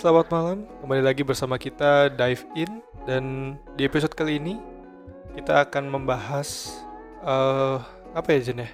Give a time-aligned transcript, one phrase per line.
[0.00, 0.58] selamat malam.
[0.80, 3.24] Kembali lagi bersama kita Dive In dan
[3.76, 4.56] di episode kali ini
[5.36, 6.72] kita akan membahas
[7.20, 7.76] eh
[8.16, 8.70] apa ya Jen ya?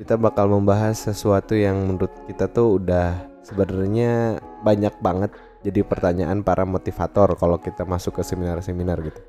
[0.00, 5.28] Kita bakal membahas sesuatu yang menurut kita tuh udah sebenarnya banyak banget
[5.60, 9.20] jadi pertanyaan para motivator kalau kita masuk ke seminar-seminar gitu.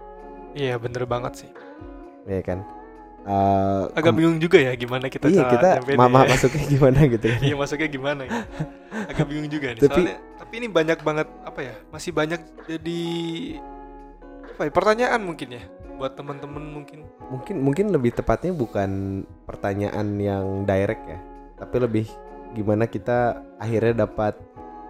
[0.56, 1.52] Iya bener banget sih.
[2.24, 2.64] Iya kan?
[3.22, 6.34] Eh, Agak bingung juga ya gimana kita iya cara kita nyampein mama ya.
[6.34, 7.28] masuknya gimana gitu.
[7.46, 8.32] Iya masuknya gimana ya?
[9.06, 9.80] Agak bingung juga nih.
[9.80, 11.76] Tapi- Soalnya tapi ini banyak banget apa ya?
[11.88, 13.02] Masih banyak jadi
[14.52, 14.72] apa ya?
[14.72, 15.64] Pertanyaan mungkin ya
[15.94, 17.06] buat teman-teman mungkin.
[17.30, 18.90] Mungkin mungkin lebih tepatnya bukan
[19.46, 21.20] pertanyaan yang direct ya,
[21.56, 22.06] tapi lebih
[22.52, 24.34] gimana kita akhirnya dapat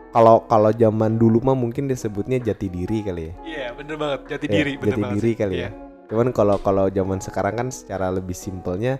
[0.10, 3.34] kalau kalau zaman dulu mah mungkin disebutnya jati diri kali ya.
[3.44, 4.20] Iya bener banget.
[4.30, 4.72] Jati Ya, diri.
[4.76, 5.36] bener jati banget diri sih.
[5.36, 5.68] kali Iya.
[5.68, 5.72] ya.
[6.12, 9.00] Cuman kalau kalau zaman sekarang kan secara lebih simpelnya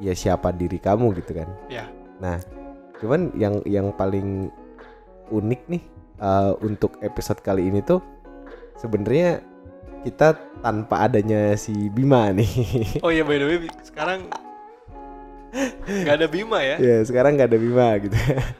[0.00, 1.48] ya siapa diri kamu gitu kan.
[1.68, 1.84] Iya.
[2.16, 2.40] Nah,
[2.96, 4.48] cuman yang yang paling
[5.28, 5.82] unik nih
[6.16, 8.00] eh, untuk episode kali ini tuh
[8.80, 9.44] sebenarnya
[10.00, 10.32] kita
[10.64, 12.48] tanpa adanya si Bima nih.
[13.04, 14.32] Oh iya by the way sekarang
[15.84, 16.76] nggak ada Bima ya?
[16.80, 18.16] ya, sekarang nggak ada Bima gitu.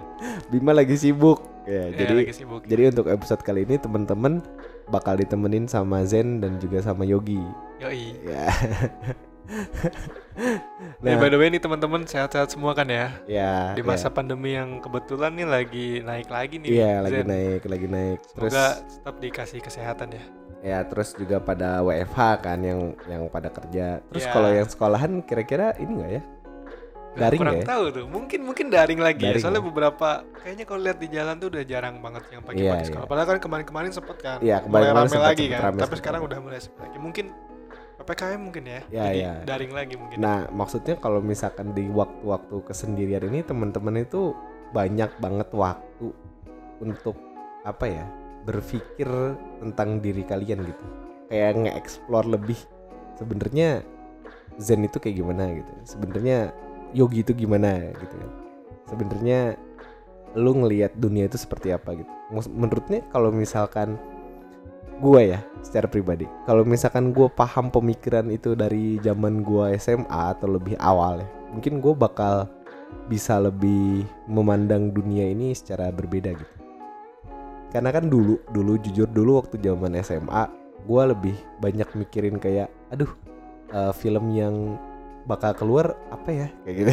[0.52, 1.48] Bima lagi sibuk.
[1.64, 2.60] Ya, Iya, jadi lagi sibuk.
[2.66, 4.42] jadi untuk episode kali ini teman-teman
[4.90, 7.40] bakal ditemenin sama Zen dan juga sama Yogi.
[7.80, 8.18] Yoi.
[8.26, 8.50] Ya.
[11.02, 13.10] Eh, by the way nih teman-teman sehat-sehat semua kan ya?
[13.26, 16.70] ya Di masa pandemi yang kebetulan nih lagi naik lagi nih.
[16.70, 20.24] Iya lagi naik lagi naik terus Semoga tetap dikasih kesehatan ya.
[20.60, 24.32] ya terus juga pada WFH kan yang yang pada kerja terus Iya.
[24.32, 26.22] kalau yang sekolahan kira-kira ini enggak ya
[27.10, 27.66] Daring kurang ya?
[27.66, 28.04] tahu tuh.
[28.06, 29.42] Mungkin mungkin daring lagi Daring ya.
[29.42, 29.68] Soalnya ya?
[29.68, 33.02] beberapa kayaknya kalau lihat di jalan tuh udah jarang banget yang pagi-pagi Iya, sekolah.
[33.02, 33.10] iya.
[33.10, 34.38] Padahal kan kemarin-kemarin sempet kan.
[34.38, 35.62] Iya, mulai kemarin-kemarin rame sempet- lagi sempet kan.
[35.66, 36.98] rame, Tapi sekarang udah mulai sepi lagi.
[36.98, 37.26] Mungkin
[38.00, 38.80] PPKM mungkin ya.
[38.88, 39.32] Iya, Jadi iya.
[39.44, 40.16] daring lagi mungkin.
[40.16, 44.32] nah maksudnya kalau misalkan di waktu-waktu kesendirian ini teman-teman itu
[44.70, 46.08] banyak banget waktu
[46.78, 47.18] untuk
[47.60, 48.04] apa ya
[48.40, 49.04] berpikir
[49.60, 50.84] tentang diri kalian gitu
[51.28, 52.56] kayak nge-explore lebih
[53.14, 53.84] sebenarnya
[54.56, 56.56] Zen itu kayak gimana gitu sebenarnya
[56.96, 58.30] Yogi itu gimana gitu kan.
[58.90, 59.40] Sebenarnya
[60.38, 62.10] lu ngelihat dunia itu seperti apa gitu.
[62.50, 63.98] Menurutnya kalau misalkan
[65.00, 70.60] gue ya secara pribadi kalau misalkan gue paham pemikiran itu dari zaman gue SMA atau
[70.60, 72.44] lebih awal ya mungkin gue bakal
[73.08, 76.54] bisa lebih memandang dunia ini secara berbeda gitu.
[77.70, 80.46] Karena kan dulu dulu jujur dulu waktu zaman SMA
[80.86, 83.10] gue lebih banyak mikirin kayak aduh
[83.70, 84.78] eh, film yang
[85.30, 86.90] bakal keluar apa ya kayak gitu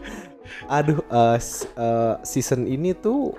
[0.68, 0.98] aduh
[1.36, 3.36] s- eh, season ini tuh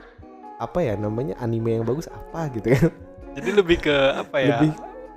[0.57, 2.93] apa ya namanya anime yang bagus apa gitu kan
[3.31, 4.59] Jadi lebih ke apa ya?
[4.59, 4.75] Lebih-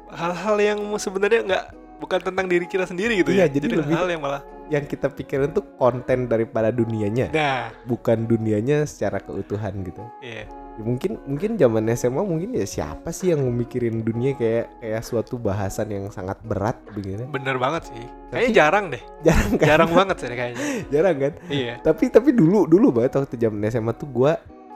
[0.09, 1.64] Hal-hal yang sebenarnya nggak
[1.97, 3.53] bukan tentang diri kita sendiri gitu Iya, ya.
[3.53, 4.43] jadi lebih- hal yang malah.
[4.64, 10.48] yang kita pikirin tuh konten daripada dunianya Nah, bukan dunianya secara keutuhan gitu iya.
[10.75, 15.39] Ya, mungkin mungkin zaman SMA mungkin ya siapa sih yang memikirin dunia kayak kayak suatu
[15.39, 18.03] bahasan yang sangat berat begini Bener banget sih.
[18.35, 19.03] Kayaknya jarang deh.
[19.27, 20.59] jarang kan Jarang banget sih kayaknya.
[20.95, 21.75] jarang kan Iya.
[21.79, 24.33] tapi tapi dulu dulu banget waktu zaman SMA tuh gua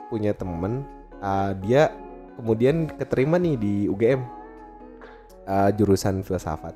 [0.07, 0.87] punya temen
[1.19, 1.91] uh, dia
[2.39, 4.23] kemudian keterima nih di UGM
[5.45, 6.73] uh, jurusan filsafat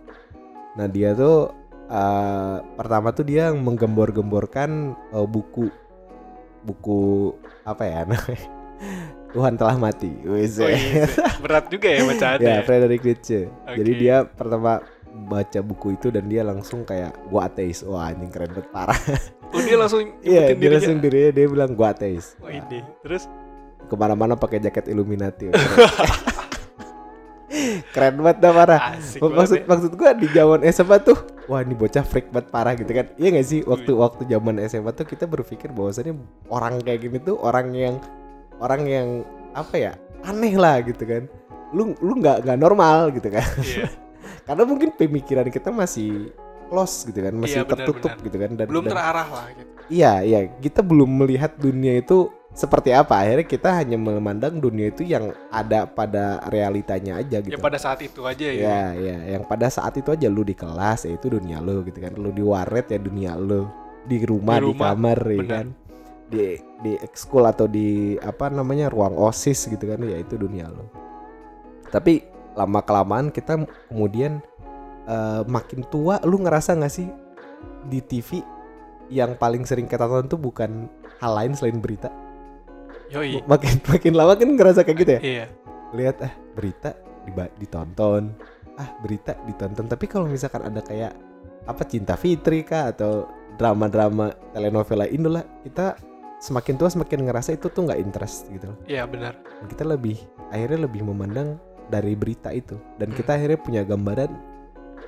[0.75, 1.47] nah dia tuh
[1.87, 5.71] uh, pertama tuh dia menggembor-gemborkan uh, buku
[6.61, 7.31] buku
[7.63, 8.62] apa ya namanya
[9.29, 10.13] Tuhan telah mati.
[10.23, 11.09] Oh, iya.
[11.41, 12.45] Berat juga ya bacaannya.
[12.53, 13.99] ya Frederick Nietzsche jadi Oke.
[13.99, 14.71] dia pertama
[15.13, 18.97] baca buku itu dan dia langsung kayak gua ateis wah anjing keren banget parah
[19.49, 20.73] Oh, dia langsung Iya, nyebutin dia dirinya.
[20.73, 22.25] langsung dirinya dia bilang gua ateis.
[22.39, 22.81] Oh, ini.
[23.01, 23.25] Terus
[23.83, 25.49] Ke mana-mana pakai jaket Illuminati.
[27.93, 28.79] Keren banget dah parah.
[28.97, 29.63] asik Maksud banget ya.
[29.67, 33.05] maksud gua di zaman SMA tuh, wah ini bocah freak banget parah gitu kan.
[33.13, 33.59] Iya gak sih?
[33.61, 36.17] Waktu waktu zaman SMA tuh kita berpikir bahwasannya
[36.49, 37.95] orang kayak gini tuh orang yang
[38.59, 39.07] orang yang
[39.53, 39.93] apa ya?
[40.23, 41.27] aneh lah gitu kan.
[41.75, 43.43] Lu lu nggak nggak normal gitu kan.
[43.59, 43.91] Iya.
[44.47, 46.31] Karena mungkin pemikiran kita masih
[46.71, 48.25] close gitu kan, masih Iya, benar, tertutup benar.
[48.25, 49.71] gitu kan dan Belum dan- terarah lah gitu.
[49.91, 53.19] Iya, iya, kita belum melihat dunia itu seperti apa.
[53.19, 57.51] Akhirnya kita hanya memandang dunia itu yang ada pada realitanya aja gitu.
[57.51, 58.63] Ya pada saat itu aja ya.
[58.63, 61.99] Ya, ya, yang pada saat itu aja lu di kelas ya itu dunia lu gitu
[61.99, 62.15] kan.
[62.15, 63.67] Lu di waret ya dunia lu.
[64.07, 65.67] Di rumah, Di di, rumah, kamar ya kan.
[66.33, 70.89] Di di ekskul atau di apa namanya ruang OSIS gitu kan ya itu dunia lu.
[71.93, 72.25] Tapi
[72.57, 73.61] lama kelamaan kita
[73.93, 74.41] kemudian
[75.05, 77.05] eh, makin tua lu ngerasa nggak sih
[77.85, 78.41] di TV
[79.13, 80.89] yang paling sering kita tonton tuh bukan
[81.21, 82.09] hal lain selain berita.
[83.13, 83.45] Yoi.
[83.45, 85.21] Makin makin lama kan ngerasa kayak gitu ya.
[85.21, 85.45] Iya.
[85.93, 86.97] Lihat ah berita
[87.61, 88.33] ditonton,
[88.81, 89.85] ah berita ditonton.
[89.85, 91.13] Tapi kalau misalkan ada kayak
[91.63, 95.95] apa Cinta Fitri kah atau drama-drama telenovela Indo lah, kita
[96.43, 98.77] semakin tua semakin ngerasa itu tuh nggak interest gitu loh.
[98.83, 99.39] Iya benar.
[99.71, 100.19] Kita lebih
[100.51, 101.55] akhirnya lebih memandang
[101.87, 103.17] dari berita itu dan Hmm.
[103.17, 104.31] kita akhirnya punya gambaran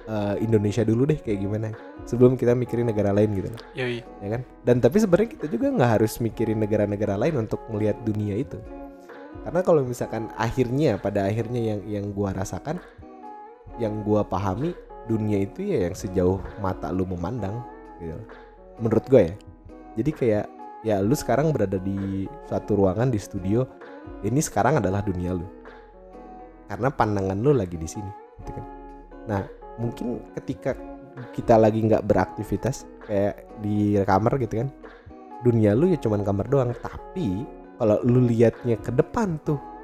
[0.05, 1.73] eh, Indonesia dulu deh kayak gimana
[2.05, 4.05] sebelum kita mikirin negara lain gitu loh Yoi.
[4.21, 8.37] ya kan dan tapi sebenarnya kita juga nggak harus mikirin negara-negara lain untuk melihat dunia
[8.37, 8.59] itu
[9.41, 12.77] karena kalau misalkan akhirnya pada akhirnya yang yang gua rasakan
[13.81, 14.77] yang gua pahami
[15.09, 17.65] dunia itu ya yang sejauh mata lu memandang
[17.97, 18.19] gitu
[18.77, 19.33] menurut gue ya
[19.97, 20.45] jadi kayak
[20.85, 23.65] ya lu sekarang berada di suatu ruangan di studio.
[24.21, 25.49] Ini sekarang adalah dunia lu.
[26.69, 28.65] Karena pandangan lu lagi di sini gitu kan.
[29.25, 29.41] Nah
[29.81, 30.77] mungkin ketika
[31.33, 34.69] kita lagi nggak beraktivitas kayak di kamar gitu kan
[35.41, 36.69] dunia lu ya cuman kamar doang.
[36.77, 37.43] Tapi
[37.81, 39.74] kalau lu liatnya ke depan tuh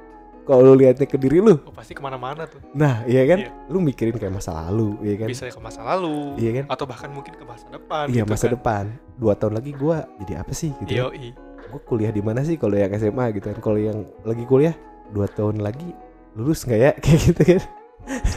[0.42, 2.58] kalau lu liatnya ke diri lu Oh, pasti ke mana-mana tuh.
[2.72, 3.50] nah iya kan Iya.
[3.66, 6.34] lu mikirin kayak masa lalu iya kan Bisa ke masa lalu.
[6.36, 8.04] iya kan Atau bahkan mungkin ke masa depan.
[8.08, 8.52] iya gitu masa kan.
[8.52, 8.84] depan
[9.14, 11.02] dua tahun lagi gua jadi apa sih gitu kan?
[11.08, 11.28] Yoi.
[11.62, 14.74] gue kuliah di mana sih kalau yang SMA gitu kan kalau yang lagi kuliah
[15.08, 15.94] dua tahun lagi
[16.32, 17.62] lulus nggak ya kayak gitu kan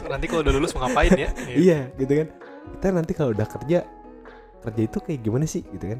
[0.06, 1.30] Nanti kalau udah lulus mau ngapain ya?
[1.42, 1.56] Iya.
[1.66, 2.28] iya gitu kan
[2.72, 3.80] kita nanti kalau udah kerja
[4.62, 6.00] kerja itu kayak gimana sih gitu kan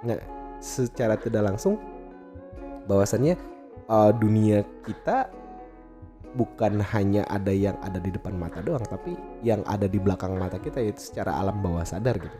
[0.00, 0.18] nggak
[0.58, 1.76] secara tidak langsung
[2.84, 3.36] bahwasannya
[3.88, 5.28] uh, dunia kita
[6.36, 10.60] bukan hanya ada yang ada di depan mata doang tapi yang ada di belakang mata
[10.60, 12.38] kita itu secara alam bawah sadar gitu.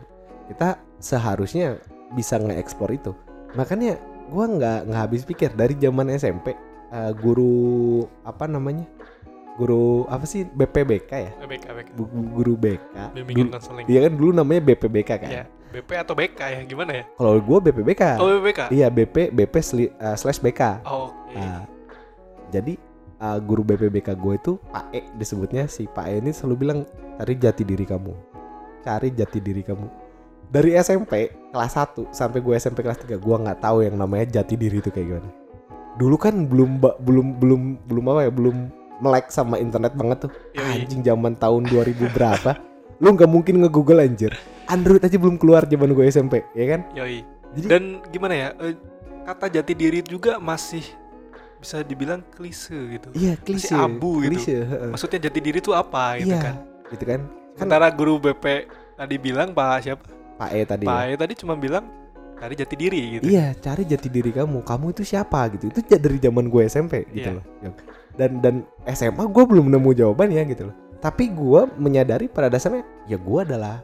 [0.49, 1.77] Kita seharusnya
[2.13, 3.11] bisa nge-explore itu.
[3.57, 3.97] Makanya
[4.29, 6.53] gua nggak nggak habis pikir dari zaman SMP
[6.93, 8.85] uh, guru apa namanya
[9.59, 11.87] guru apa sih BPBK ya BK, BK.
[12.31, 13.85] Guru BK Bimbingan konseling.
[13.91, 15.31] Iya kan dulu namanya BPBK kan.
[15.31, 15.43] Iya.
[15.69, 16.59] BP atau BK ya?
[16.65, 17.03] Gimana ya?
[17.13, 18.03] Kalau gue BPBK.
[18.17, 18.59] Oh, BPK.
[18.73, 20.81] Iya BP BP sli- uh, slash BK.
[20.87, 21.37] Oh, Oke.
[21.37, 21.61] Nah,
[22.49, 22.73] jadi
[23.21, 26.79] uh, guru BPBK gue itu Pak E disebutnya si Pak E ini selalu bilang
[27.21, 28.13] cari jati diri kamu,
[28.81, 29.87] cari jati diri kamu.
[30.49, 34.57] Dari SMP kelas 1 sampai gue SMP kelas 3 gue nggak tahu yang namanya jati
[34.57, 35.29] diri itu kayak gimana.
[36.01, 38.57] Dulu kan belum belum belum belum apa ya belum
[38.99, 40.31] melek sama internet banget tuh.
[40.53, 40.83] Yoi.
[40.83, 42.51] Anjing zaman tahun 2000 berapa?
[42.99, 44.35] Lu nggak mungkin nge-google anjir.
[44.67, 46.83] Android aja belum keluar zaman gue SMP, ya kan?
[46.93, 47.23] Yoi.
[47.57, 48.47] Jadi Dan gimana ya?
[48.59, 48.75] eh,
[49.25, 50.83] kata jati diri juga masih
[51.59, 53.11] bisa dibilang klise gitu.
[53.11, 54.31] iya klise, abu gitu.
[54.31, 54.89] klise, heeh.
[54.95, 56.55] Maksudnya jati diri itu apa gitu iya, kan?
[56.87, 57.21] gitu kan?
[57.27, 58.45] Kan Sementara guru BP
[58.95, 60.03] tadi bilang Pak siapa?
[60.39, 60.85] Pak E tadi.
[60.87, 61.11] Pak ya.
[61.11, 61.83] E tadi cuma bilang
[62.39, 63.27] cari jati diri gitu.
[63.27, 64.63] Iya, cari jati diri kamu.
[64.63, 65.67] Kamu itu siapa gitu.
[65.67, 67.35] Itu dari zaman gue SMP gitu Iya.
[67.35, 67.45] loh.
[68.17, 68.55] Dan dan
[68.87, 70.75] SMA gue belum nemu jawabannya gitu loh.
[70.99, 73.79] Tapi gue menyadari pada dasarnya ya gue adalah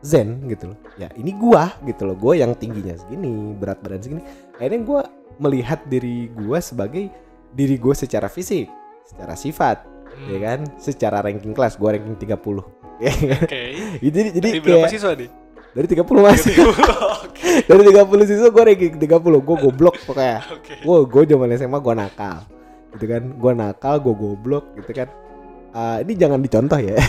[0.00, 0.78] Zen gitu loh.
[0.96, 2.16] Ya ini gue gitu loh.
[2.16, 4.22] Gue yang tingginya segini, berat badan segini.
[4.56, 5.00] Akhirnya gue
[5.40, 7.08] melihat diri gue sebagai
[7.50, 8.68] diri gue secara fisik,
[9.04, 12.34] secara sifat, Hmm, ya kan, secara ranking kelas gue ranking 30.
[13.00, 13.40] Ya kan?
[13.48, 13.62] Oke.
[14.04, 15.30] jadi jadi Dari berapa kayak siswa nih?
[15.70, 16.42] dari 30 mas.
[17.24, 17.50] Oke.
[17.64, 19.08] dari 30 siswa gue ranking 30.
[19.40, 20.44] Gue goblok pokoknya.
[20.60, 20.74] Oke.
[20.84, 22.44] gue gue zaman SMA gue nakal
[22.96, 23.22] gitu kan.
[23.36, 25.08] Gue nakal gue goblok gitu kan.
[25.70, 26.98] Ah, ini jangan dicontoh ya.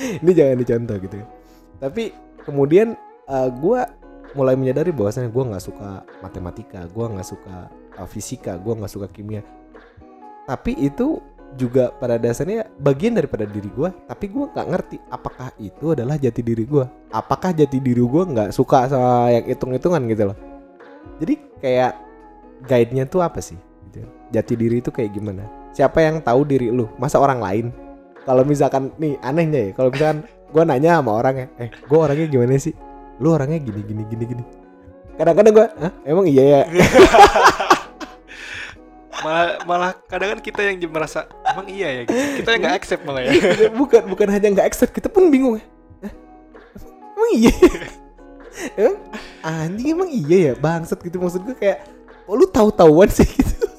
[0.00, 1.16] Ini jangan dicontoh gitu.
[1.20, 1.28] Kan
[1.80, 2.12] tapi
[2.44, 2.94] kemudian
[3.56, 3.80] gue
[4.36, 7.66] mulai menyadari bahwasannya gue nggak suka matematika gue nggak suka
[7.98, 9.42] uh, fisika gue nggak suka kimia.
[10.46, 11.18] Tapi itu
[11.58, 16.46] juga pada dasarnya bagian daripada diri gue tapi gue nggak ngerti apakah itu adalah jati
[16.46, 20.38] diri gue apakah jati diri gue nggak suka sama yang hitung-hitungan gitu loh.
[21.18, 21.92] Jadi kayak
[22.70, 23.58] guide-nya tuh apa sih
[23.90, 24.06] gitu.
[24.30, 25.44] jati diri itu kayak gimana?
[25.74, 26.86] Siapa yang tahu diri lu?
[26.96, 27.66] Masa orang lain?
[28.22, 32.26] Kalau misalkan nih anehnya ya kalau misalkan gue nanya sama orang ya eh gue orangnya
[32.30, 32.74] gimana sih?
[33.18, 34.44] Lu orangnya gini gini gini gini.
[35.18, 35.66] Kadang-kadang gue
[36.06, 36.60] emang iya ya?
[39.20, 42.02] Malah malah kadang kan kita yang merasa emang iya ya?
[42.08, 42.40] Gitu.
[42.40, 43.32] kita yang nggak accept malah ya.
[43.76, 45.64] Bukan bukan hanya nggak accept kita pun bingung ya.
[46.08, 46.12] Hah?
[47.20, 47.52] emang iya
[48.80, 48.96] emang
[49.44, 50.52] anjing emang iya ya?
[50.56, 51.84] Bangsat gitu maksud gue kayak
[52.24, 53.69] oh, lu tahu-tahuan sih gitu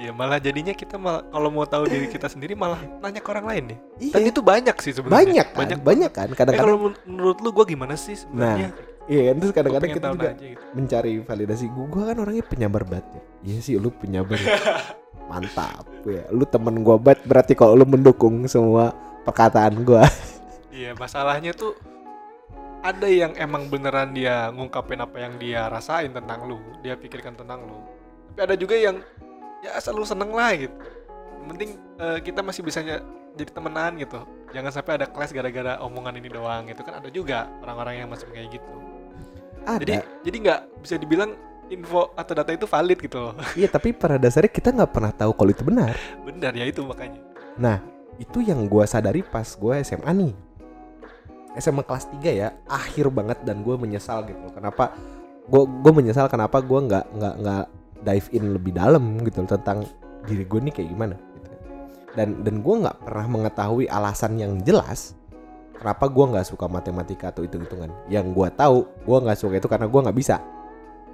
[0.00, 3.46] ya malah jadinya kita malah kalau mau tahu diri kita sendiri malah nanya ke orang
[3.46, 4.12] lain nih iya.
[4.16, 5.16] Dan itu banyak sih sebenarnya.
[5.20, 8.72] Banyak kan banyak banyak, kan Eh, kadang-kadang kalau men- menurut lu gue gimana sih sebenarnya?
[9.04, 10.62] Iya kan terus kadang-kadang kita juga aja gitu.
[10.72, 11.64] mencari validasi.
[11.68, 13.22] Gue gue kan orangnya penyabar banget ya.
[13.44, 14.38] Iya sih lu penyabar
[15.30, 16.24] mantap ya.
[16.30, 20.00] Lu temen gue banget berarti kalau lu mendukung semua perkataan gue
[20.72, 21.76] Iya, masalahnya tuh
[22.80, 27.60] ada yang emang beneran dia ngungkapin apa yang dia rasain tentang lu, dia pikirkan tentang
[27.60, 27.76] lu.
[28.30, 29.02] Tapi ada juga yang
[29.60, 30.74] ya asal lu seneng lah gitu.
[31.40, 34.20] Yang penting eh, kita masih bisa jadi temenan gitu.
[34.50, 38.26] Jangan sampai ada kelas gara-gara omongan ini doang gitu kan ada juga orang-orang yang masih
[38.32, 38.72] kayak gitu.
[39.64, 41.30] ada Jadi jadi nggak bisa dibilang
[41.70, 43.34] info atau data itu valid gitu loh.
[43.60, 45.94] iya tapi pada dasarnya kita nggak pernah tahu kalau itu benar
[46.26, 47.22] Benar ya itu makanya.
[47.60, 47.78] Nah,
[48.18, 50.34] itu yang gue sadari pas gue SMA nih.
[51.58, 54.48] SMA kelas 3 ya, akhir banget dan gue menyesal gitu.
[54.54, 54.94] Kenapa
[55.50, 57.64] gue gue menyesal kenapa gue nggak nggak nggak
[58.04, 59.84] dive in lebih dalam gitu tentang
[60.28, 61.50] diri gue nih kayak gimana gitu.
[62.16, 65.16] dan dan gue nggak pernah mengetahui alasan yang jelas
[65.76, 69.68] kenapa gue nggak suka matematika atau hitung hitungan yang gue tahu gue nggak suka itu
[69.68, 70.36] karena gue nggak bisa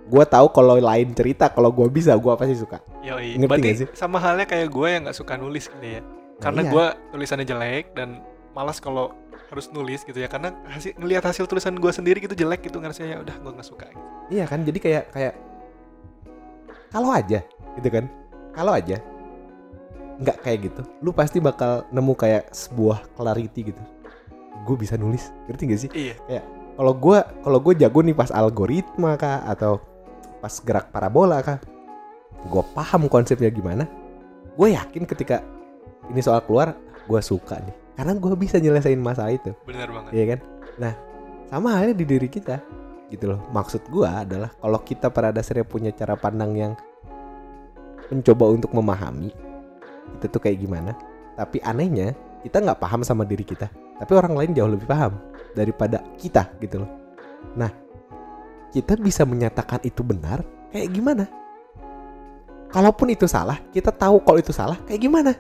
[0.06, 3.38] gue tahu kalau lain cerita kalau gue bisa gue pasti suka Yoi.
[3.38, 3.88] Ngerti Berarti nggak sih?
[3.94, 6.02] sama halnya kayak gue yang nggak suka nulis gitu ya.
[6.42, 6.70] Karena iya.
[6.74, 8.20] gue tulisannya jelek dan
[8.52, 9.14] malas kalau
[9.48, 10.26] harus nulis gitu ya.
[10.26, 13.68] Karena hasil ngelihat hasil tulisan gue sendiri gitu jelek gitu ngerasanya ya udah gue nggak
[13.68, 13.86] suka.
[13.88, 14.02] Gitu.
[14.26, 15.34] Iya kan, jadi kayak kayak
[16.96, 17.44] kalau aja,
[17.76, 18.08] gitu kan?
[18.56, 18.96] Kalau aja
[20.16, 23.82] nggak kayak gitu, lu pasti bakal nemu kayak sebuah clarity gitu.
[24.64, 25.90] Gue bisa nulis, ngerti gak sih?
[25.92, 26.40] Iya.
[26.72, 29.76] Kalau gue kalau gue jago nih pas algoritma kah atau
[30.40, 31.60] pas gerak parabola kah,
[32.48, 33.84] gue paham konsepnya gimana.
[34.56, 35.44] Gue yakin ketika
[36.08, 36.72] ini soal keluar,
[37.04, 39.52] gue suka nih, karena gue bisa nyelesain masalah itu.
[39.68, 40.16] Bener banget.
[40.16, 40.38] Iya kan?
[40.80, 40.92] Nah,
[41.52, 42.56] sama halnya di diri kita.
[43.06, 43.40] Gitu loh.
[43.54, 46.72] Maksud gua adalah kalau kita pada dasarnya punya cara pandang yang
[48.10, 49.30] mencoba untuk memahami
[50.14, 50.94] itu tuh kayak gimana.
[51.34, 52.14] Tapi anehnya
[52.46, 53.66] kita nggak paham sama diri kita.
[53.96, 55.16] Tapi orang lain jauh lebih paham
[55.56, 56.90] daripada kita gitu loh.
[57.56, 57.70] Nah,
[58.70, 61.24] kita bisa menyatakan itu benar kayak gimana?
[62.68, 65.32] Kalaupun itu salah, kita tahu kalau itu salah kayak gimana?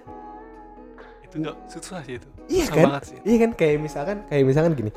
[1.20, 2.28] Itu nggak susah sih itu.
[2.46, 3.02] Iya Susah kan?
[3.02, 3.18] sih.
[3.26, 4.90] Iya kan kayak misalkan kayak misalkan gini.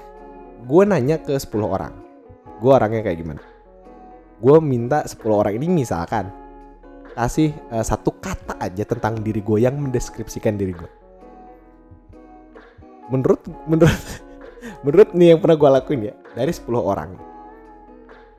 [0.63, 1.93] Gue nanya ke 10 orang.
[2.59, 3.41] Gue orangnya kayak gimana?
[4.39, 6.27] Gue minta 10 orang ini misalkan
[7.11, 10.89] kasih eh, satu kata aja tentang diri gue yang mendeskripsikan diri gue.
[13.09, 13.99] Menurut menurut
[14.85, 17.17] menurut nih yang pernah gue lakuin ya dari 10 orang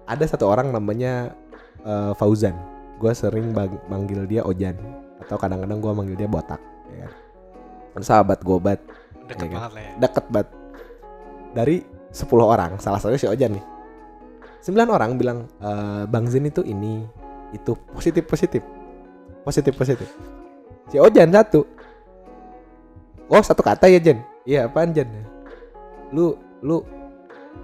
[0.06, 1.34] ada satu orang namanya
[1.82, 2.54] eh, Fauzan.
[3.00, 4.76] Gue sering bang- manggil dia Ojan
[5.20, 6.60] atau kadang-kadang gue manggil dia botak.
[6.90, 7.12] Ya kan?
[8.00, 8.80] Sahabat gue banget
[9.26, 9.56] Deket Iya kan?
[9.56, 9.92] banget lah ya.
[9.98, 10.48] deket banget
[11.50, 11.76] dari
[12.10, 13.64] 10 orang salah satunya si Ojan nih
[14.60, 17.04] 9 orang bilang "Eh, Bang Zin itu ini
[17.50, 18.62] itu positif positif.
[19.42, 20.08] Positif positif.
[20.92, 21.64] Si Ojan satu.
[23.30, 24.20] Oh satu kata ya Jen?
[24.44, 25.08] Iya apaan Jen?
[26.12, 26.84] Lu lu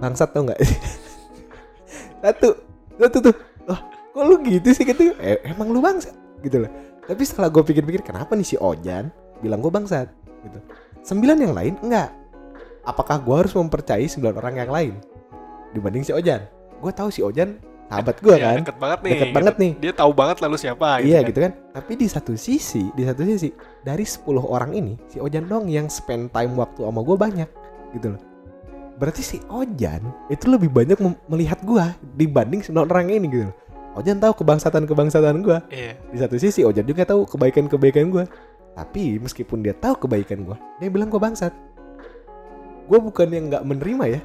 [0.01, 0.57] bangsat tau nggak?
[2.23, 2.49] Satu.
[2.97, 3.35] Satu tuh.
[3.69, 3.79] Oh,
[4.15, 4.83] kok lu gitu sih?
[4.83, 5.13] Gitu.
[5.21, 6.15] Eh, emang lu bangsat?
[6.41, 6.71] Gitu loh
[7.07, 9.07] tapi setelah gue pikir-pikir kenapa nih si Ojan
[9.39, 10.11] bilang gue bangsat?
[10.43, 10.59] Gitu.
[11.07, 12.11] Sembilan yang lain enggak.
[12.83, 14.93] Apakah gue harus mempercayai sembilan orang yang lain
[15.71, 16.43] dibanding si Ojan
[16.77, 17.57] gue tahu si Ojan
[17.87, 19.11] sahabat gue Ya, kan deket banget nih.
[19.13, 19.63] Deket banget gitu.
[19.63, 19.71] nih.
[19.79, 21.27] Dia tahu banget lalu siapa iya kan.
[21.27, 23.49] gitu kan tapi di satu sisi di satu sisi
[23.81, 27.49] dari 10 orang ini si Ojan dong yang spend time waktu sama gue banyak
[27.91, 28.21] gitu loh
[28.95, 33.55] berarti si Ojan itu lebih banyak melihat gue dibanding sembilan orang ini gitu loh
[33.95, 35.93] Ojan tahu kebangsatan kebangsatan gue Iya.
[36.07, 38.25] di satu sisi Ojan juga tahu kebaikan kebaikan gue
[38.73, 41.53] tapi meskipun dia tahu kebaikan gue dia bilang gue bangsat
[42.83, 44.21] gue bukan yang nggak menerima ya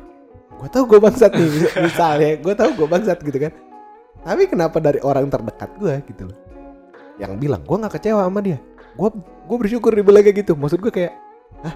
[0.61, 3.52] gue tahu gue bangsat nih mis- misalnya gue tahu gue bangsat gitu kan
[4.23, 6.38] tapi kenapa dari orang terdekat gue gitu loh
[7.16, 8.59] yang bilang gue nggak kecewa sama dia
[8.92, 11.12] gue gue bersyukur dibilang kayak gitu maksud gue kayak
[11.64, 11.75] ah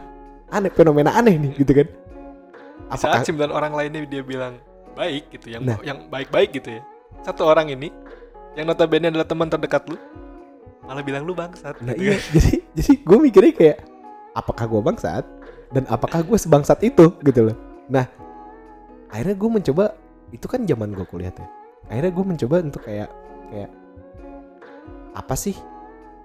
[0.52, 1.88] aneh fenomena aneh nih gitu kan
[2.87, 4.62] Di saat apakah sembilan orang lainnya dia bilang
[4.97, 5.76] baik gitu, yang Nah.
[5.85, 6.83] yang baik-baik gitu ya.
[7.21, 7.92] Satu orang ini
[8.54, 9.99] yang notabene adalah teman terdekat lu
[10.87, 11.76] malah bilang lu bangsat.
[11.83, 12.30] Nah gitu iya, kan.
[12.38, 13.78] jadi jadi gue mikirnya kayak
[14.33, 15.25] apakah gue bangsat
[15.75, 17.56] dan apakah gue sebangsat itu gitu loh.
[17.90, 18.06] Nah
[19.16, 19.85] akhirnya gue mencoba
[20.28, 21.49] itu kan zaman gue kuliah ya.
[21.88, 23.08] Akhirnya gue mencoba untuk kayak
[23.49, 23.70] kayak
[25.16, 25.56] apa sih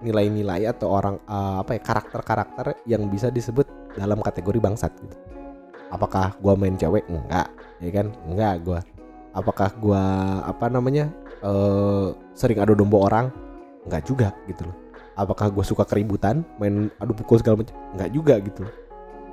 [0.04, 3.64] nilai-nilai atau orang eh, apa ya karakter-karakter yang bisa disebut
[3.96, 5.16] dalam kategori bangsat gitu.
[5.88, 7.08] Apakah gue main cewek?
[7.08, 7.48] Enggak,
[7.80, 8.12] ya kan?
[8.28, 8.80] Enggak gue.
[9.32, 10.04] Apakah gue
[10.44, 11.08] apa namanya
[11.40, 13.26] eh sering adu domba orang?
[13.88, 14.82] Enggak juga gitu loh
[15.16, 18.64] apakah gue suka keributan main adu pukul segala macam nggak juga gitu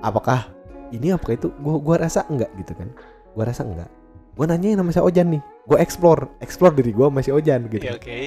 [0.03, 0.51] apakah
[0.91, 2.89] ini apakah itu gue gua rasa enggak gitu kan
[3.36, 3.89] gue rasa enggak.
[4.38, 5.41] Gue nanyain sama si Ojan nih.
[5.67, 7.83] Gue explore explore diri gue sama si Ojan gitu.
[7.83, 8.19] Iya, oke.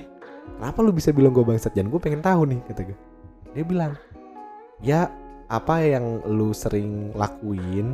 [0.59, 1.73] kenapa lu bisa bilang gue bangsat?
[1.75, 2.99] Jan gue pengen tahu nih kata gue
[3.53, 3.93] dia bilang
[4.81, 5.13] ya
[5.53, 7.93] apa yang lu sering lakuin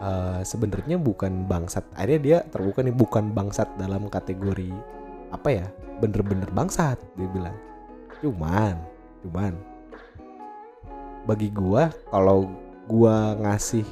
[0.00, 1.84] eh, sebenarnya bukan bangsat.
[1.96, 4.70] Akhirnya dia terbuka nih bukan bangsat dalam kategori
[5.32, 5.66] apa ya
[5.98, 7.56] bener-bener bangsat dia bilang.
[8.20, 8.76] Cuman
[9.24, 9.56] cuman
[11.24, 12.52] bagi gua kalau
[12.84, 13.84] gua ngasih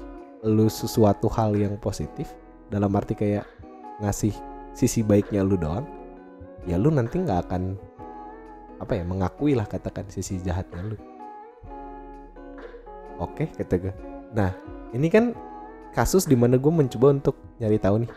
[0.43, 2.35] lu sesuatu hal yang positif
[2.67, 3.47] dalam arti kayak
[4.03, 4.35] ngasih
[4.75, 5.87] sisi baiknya lu doang
[6.67, 7.79] ya lu nanti nggak akan
[8.83, 10.97] apa ya mengakui lah katakan sisi jahatnya lu.
[13.23, 13.95] Oke kata gue
[14.35, 14.51] nah
[14.91, 15.31] ini kan
[15.95, 18.11] kasus di mana gue mencoba untuk nyari tahu nih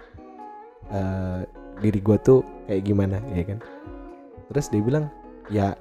[0.90, 1.40] eh,
[1.84, 3.62] diri gue tuh kayak gimana ya kan?
[4.50, 5.06] Terus dia bilang
[5.54, 5.78] ya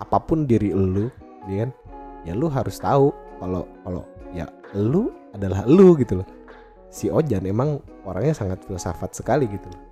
[0.00, 1.12] apa pun diri lu
[1.52, 1.70] ya kan?
[2.24, 4.02] Ya lu harus tahu kalau kalau
[4.76, 6.28] lu adalah lu gitu loh.
[6.92, 9.82] Si Ojan emang orangnya sangat filsafat sekali gitu loh.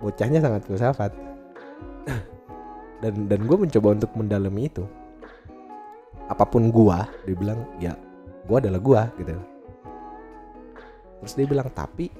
[0.00, 1.12] Bocahnya sangat filsafat.
[3.02, 4.82] Dan dan gue mencoba untuk mendalami itu.
[6.28, 7.94] Apa pun gua dia bilang ya
[8.44, 9.32] gua adalah gua gitu
[11.18, 12.10] terus dia bilang tapi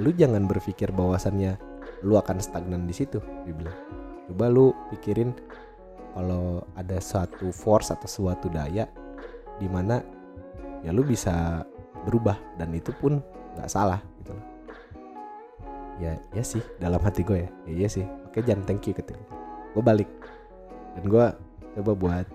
[0.00, 1.56] lu jangan berpikir bahwasannya
[2.04, 3.76] lu akan stagnan di situ dia bilang.
[4.28, 5.32] Coba lu pikirin
[6.16, 8.88] kalau ada suatu force atau suatu daya
[9.56, 10.00] di mana
[10.86, 11.66] ya lu bisa
[12.04, 13.18] berubah dan itu pun
[13.58, 14.30] nggak salah gitu.
[14.30, 14.46] Loh
[15.96, 17.50] ya ya sih dalam hati gue ya.
[17.66, 18.04] Ya iya sih.
[18.24, 19.12] Oke jangan thank you gitu
[19.72, 20.08] gue balik.
[20.94, 21.26] Dan gue
[21.74, 22.26] coba buat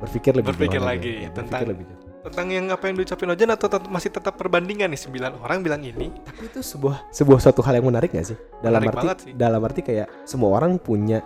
[0.00, 2.02] berpikir lebih Berpikir lagi Ya, tentang- berpikir lebih jauh.
[2.24, 4.98] tentang yang apa yang diucapin Ojan atau tetap- masih tetap perbandingan nih?
[4.98, 6.08] Sembilan orang bilang ini.
[6.24, 8.38] Tapi itu sebuah sebuah suatu hal yang menarik gak sih?
[8.58, 9.32] Dalam Menarik arti sih.
[9.36, 11.22] dalam arti kayak semua orang punya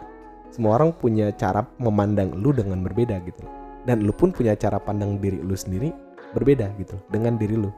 [0.51, 3.41] semua orang punya cara memandang lu dengan berbeda gitu.
[3.85, 5.93] Dan lu pun punya cara pandang diri lu sendiri
[6.37, 7.71] berbeda gitu dengan diri lu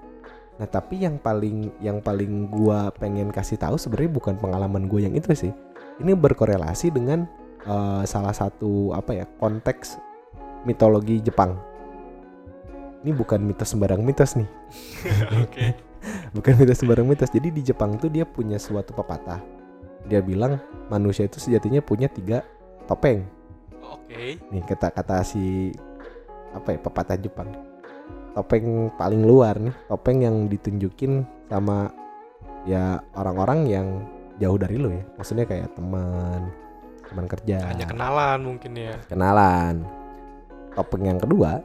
[0.60, 5.16] nah tapi yang paling yang paling gua pengen kasih tahu sebenarnya bukan pengalaman gue yang
[5.16, 5.52] itu sih
[6.04, 7.24] ini berkorelasi dengan
[7.64, 9.96] eh, salah satu apa ya konteks
[10.68, 11.56] mitologi Jepang
[13.00, 14.50] ini bukan mitos sembarang mitos nih
[15.48, 15.90] oke
[16.36, 17.30] bukan mitos sembarang mitos.
[17.32, 19.40] Jadi di Jepang tuh dia punya suatu pepatah.
[20.08, 22.42] Dia bilang manusia itu sejatinya punya tiga
[22.88, 23.24] topeng.
[23.84, 25.74] oke Nih kata kata si
[26.56, 27.48] apa ya pepatah Jepang.
[28.30, 31.90] Topeng paling luar nih, topeng yang ditunjukin sama
[32.62, 33.86] ya orang-orang yang
[34.38, 35.02] jauh dari lo ya.
[35.18, 36.46] Maksudnya kayak teman,
[37.10, 39.82] teman kerja, hanya kenalan mungkin ya kenalan.
[40.78, 41.58] Topeng yang kedua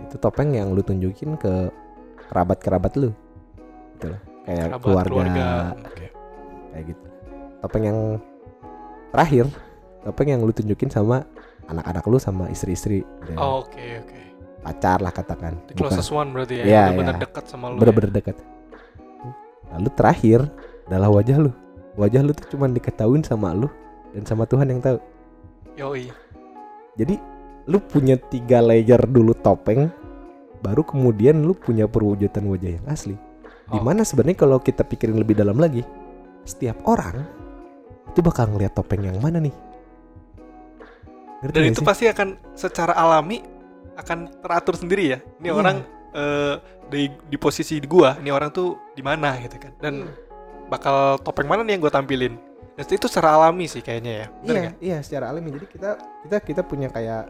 [0.00, 1.68] itu topeng yang lu tunjukin ke
[2.32, 3.12] kerabat-kerabat lu.
[4.00, 4.20] Gitu loh.
[4.48, 5.48] Kayak kerabat keluarga, keluarga
[6.72, 7.06] kayak gitu.
[7.60, 7.98] Topeng yang
[9.12, 9.44] terakhir,
[10.08, 11.28] topeng yang lu tunjukin sama
[11.68, 13.04] anak-anak lu sama istri-istri.
[13.36, 14.27] Oh, oke oke
[14.62, 15.56] pacar lah katakan.
[15.70, 17.22] the closest one berarti ya Iya, yang benar iya.
[17.24, 18.36] dekat sama lu bener-bener dekat.
[19.68, 20.40] Lalu terakhir
[20.88, 21.50] adalah wajah lu.
[21.98, 23.68] Wajah lu tuh cuman diketahuin sama lu
[24.14, 24.98] dan sama Tuhan yang tahu.
[25.76, 25.86] ya.
[25.86, 26.10] yoi
[26.98, 27.14] Jadi
[27.68, 29.92] lu punya tiga layer dulu topeng,
[30.64, 33.14] baru kemudian lu punya perwujudan wajah yang asli.
[33.68, 33.78] Oh.
[33.78, 35.84] Di mana sebenarnya kalau kita pikirin lebih dalam lagi,
[36.48, 37.22] setiap orang
[38.08, 39.54] itu bakal ngeliat topeng yang mana nih?
[41.44, 41.86] Ngerti dan itu sih?
[41.86, 43.44] pasti akan secara alami
[43.98, 45.54] akan teratur sendiri ya ini Iya.
[45.54, 45.76] orang
[46.14, 46.54] eh,
[46.88, 50.14] di di posisi gua ini orang tuh di mana gitu kan dan Hmm.
[50.70, 52.34] bakal topeng mana nih yang gue tampilin
[52.76, 54.74] dan itu secara alami sih kayaknya ya Bener iya, nggak?
[54.78, 55.48] iya secara alami.
[55.50, 55.90] Jadi kita
[56.22, 57.24] kita kita punya kayak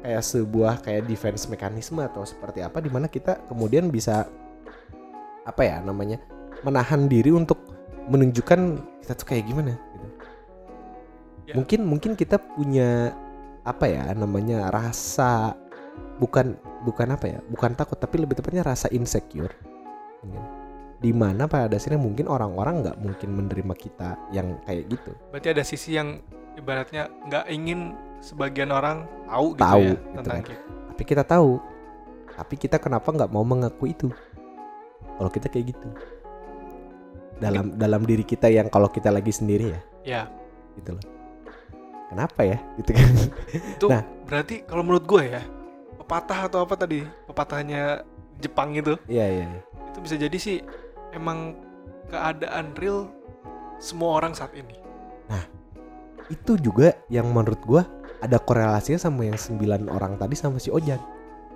[0.00, 4.24] kayak sebuah kayak defense mekanisme atau seperti apa di mana kita kemudian bisa
[5.42, 6.22] apa ya namanya
[6.62, 7.58] menahan diri untuk
[8.06, 8.60] menunjukkan
[9.02, 10.06] kita tuh kayak gimana gitu.
[11.46, 11.54] Ya.
[11.58, 13.12] Mungkin mungkin kita punya
[13.60, 15.52] apa ya namanya rasa
[16.16, 19.52] bukan bukan apa ya bukan takut tapi lebih tepatnya rasa insecure.
[20.24, 20.44] Mungkin.
[20.96, 25.12] Di mana pada dasarnya mungkin orang-orang nggak mungkin menerima kita yang kayak gitu.
[25.28, 26.24] Berarti ada sisi yang
[26.56, 27.92] ibaratnya nggak ingin
[28.24, 30.48] sebagian orang tahu gitu Tahu, ya gitu tentang kan.
[30.48, 30.64] kita.
[30.96, 31.50] Tapi kita tahu.
[32.36, 34.08] Tapi kita kenapa nggak mau mengaku itu?
[35.16, 35.88] Kalau kita kayak gitu.
[37.36, 39.80] Dalam dalam diri kita yang kalau kita lagi sendiri ya.
[40.04, 40.22] Ya.
[40.80, 41.04] Gitu loh.
[42.08, 42.56] Kenapa ya?
[42.80, 43.08] Gitu kan.
[43.76, 44.02] Itu Nah.
[44.24, 45.42] berarti kalau menurut gue ya
[46.06, 47.02] pepatah atau apa tadi?
[47.26, 48.06] Pepatahnya
[48.38, 49.46] Jepang itu iya iya.
[49.90, 50.62] Itu bisa jadi sih
[51.10, 51.58] emang
[52.06, 53.10] keadaan real
[53.82, 54.78] semua orang saat ini.
[56.30, 57.82] Itu juga yang menurut gua
[58.22, 60.98] ada korelasinya sama yang sembilan orang tadi sama si Ojan.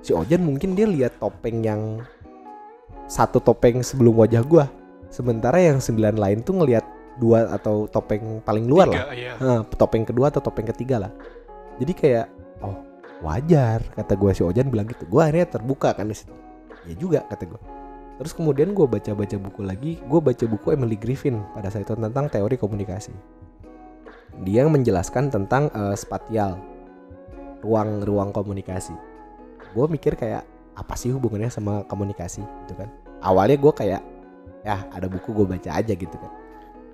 [0.02, 2.02] Si Ojan mungkin dia lihat topeng yang
[3.10, 4.66] satu topeng sebelum wajah gua.
[5.10, 6.86] Sementara yang sembilan lain tuh ngelihat
[7.18, 9.10] dua atau topeng paling luar lah.
[9.10, 9.32] Tiga, iya.
[9.42, 11.12] Nah, topeng kedua atau topeng ketiga lah.
[11.82, 12.26] Jadi kayak
[12.62, 12.89] oh
[13.20, 15.04] wajar kata gue si Ojan bilang gitu.
[15.06, 16.33] Gue akhirnya terbuka kan di situ.
[16.88, 17.61] Ya juga kata gue.
[18.20, 19.92] Terus kemudian gue baca-baca buku lagi.
[20.04, 23.12] Gue baca buku Emily Griffin pada saat itu tentang teori komunikasi.
[24.44, 26.61] Dia menjelaskan tentang eh, spatial
[27.61, 28.92] ruang-ruang komunikasi.
[29.72, 30.44] Gue mikir kayak
[30.76, 32.88] apa sih hubungannya sama komunikasi gitu kan?
[33.20, 34.02] Awalnya gue kayak
[34.64, 36.33] ya ada buku gue baca aja gitu kan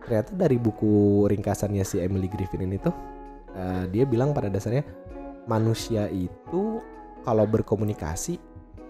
[0.07, 2.95] ternyata dari buku ringkasannya si Emily Griffin ini tuh
[3.59, 4.87] eh, dia bilang pada dasarnya
[5.47, 6.83] manusia itu
[7.23, 8.39] kalau berkomunikasi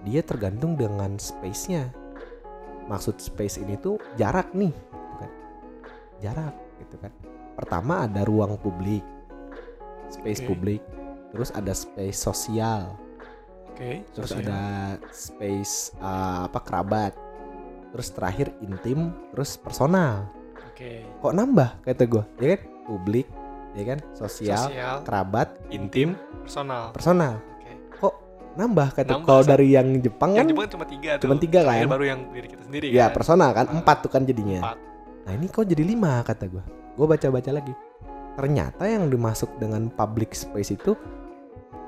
[0.05, 1.88] dia tergantung dengan space-nya.
[2.87, 5.31] Maksud space ini tuh jarak nih, gitu kan.
[6.23, 7.12] Jarak gitu kan.
[7.57, 9.03] Pertama ada ruang publik.
[10.12, 10.49] Space Oke.
[10.49, 10.83] publik.
[11.35, 12.95] Terus ada space sosial.
[13.75, 14.47] oke Terus sosial.
[14.47, 14.62] ada
[15.11, 17.12] space eh, apa kerabat.
[17.90, 20.37] Terus terakhir intim, terus personal
[20.77, 20.92] oke
[21.25, 23.27] kok nambah kata gue ya kan publik
[23.77, 23.99] ya kan?
[24.17, 24.97] Sosial, sosial.
[25.05, 26.17] kerabat intim.
[26.43, 26.97] Personal.
[26.97, 27.33] personal.
[27.61, 27.73] Oke.
[28.01, 28.15] Kok
[28.57, 31.23] nambah kata Nambah, kalau dari yang Jepang yang kan Jepang cuma tiga tuh.
[31.29, 31.85] cuma tiga kan?
[31.85, 33.21] baru yang diri kita sendiri ya kan?
[33.21, 33.67] personal kan?
[33.69, 33.75] Ah.
[33.77, 34.61] empat tuh kan jadinya.
[34.65, 34.79] Empat.
[35.27, 36.65] nah ini kok jadi lima kata gue
[36.97, 37.75] gue baca-baca lagi.
[38.37, 40.97] Ternyata yang dimasuk dengan public space itu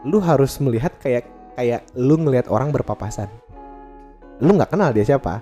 [0.05, 3.29] lu harus melihat kayak kayak lu ngelihat orang berpapasan.
[4.45, 5.41] Lu nggak kenal dia siapa.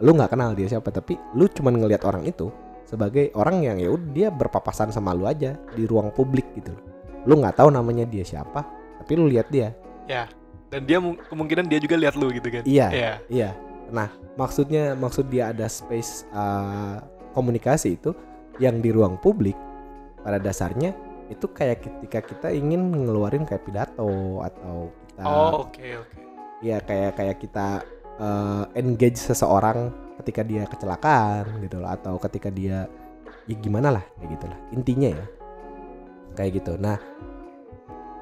[0.00, 2.52] Lu nggak kenal dia siapa tapi lu cuman ngelihat orang itu
[2.86, 6.82] sebagai orang yang ya udah dia berpapasan sama lu aja di ruang publik gitu loh.
[7.26, 8.62] lu nggak tahu namanya dia siapa
[8.96, 9.74] tapi lu lihat dia
[10.06, 10.30] Ya.
[10.70, 12.62] Dan dia mu- kemungkinan dia juga lihat lu gitu kan.
[12.62, 12.88] Iya.
[12.94, 13.12] Iya.
[13.26, 13.50] Iya.
[13.90, 14.06] Nah,
[14.38, 17.02] maksudnya maksud dia ada space uh,
[17.34, 18.14] komunikasi itu
[18.62, 19.58] yang di ruang publik
[20.22, 20.94] pada dasarnya
[21.26, 24.06] itu kayak ketika kita ingin ngeluarin kayak pidato
[24.42, 26.16] atau kita Oh, oke oke.
[26.62, 27.82] ya kayak kayak kita
[28.22, 29.90] uh, engage seseorang
[30.22, 32.88] ketika dia kecelakaan gitu loh atau ketika dia
[33.46, 35.26] ya gimana lah kayak gitulah intinya ya.
[36.36, 36.72] Kayak gitu.
[36.76, 36.96] Nah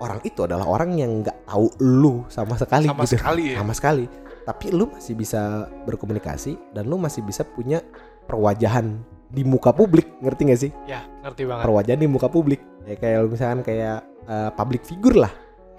[0.02, 3.14] orang itu adalah orang yang nggak tahu lu sama sekali Sama gitu.
[3.18, 3.58] sekali ya.
[3.62, 4.04] sama sekali.
[4.44, 7.80] Tapi lu masih bisa berkomunikasi dan lu masih bisa punya
[8.28, 9.00] perwajahan
[9.32, 10.06] di muka publik.
[10.20, 10.70] Ngerti gak sih?
[10.84, 11.64] Ya, ngerti banget.
[11.64, 12.60] perwajahan di muka publik.
[12.84, 15.32] Ya kayak misalkan kayak eh, public figure lah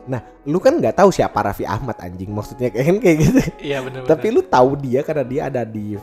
[0.06, 2.30] nah lu kan nggak tahu siapa Raffi Ahmad anjing.
[2.30, 3.40] Maksudnya kayak kan kayak gitu.
[3.62, 5.98] Iya benar tapi lu tahu dia karena dia ada di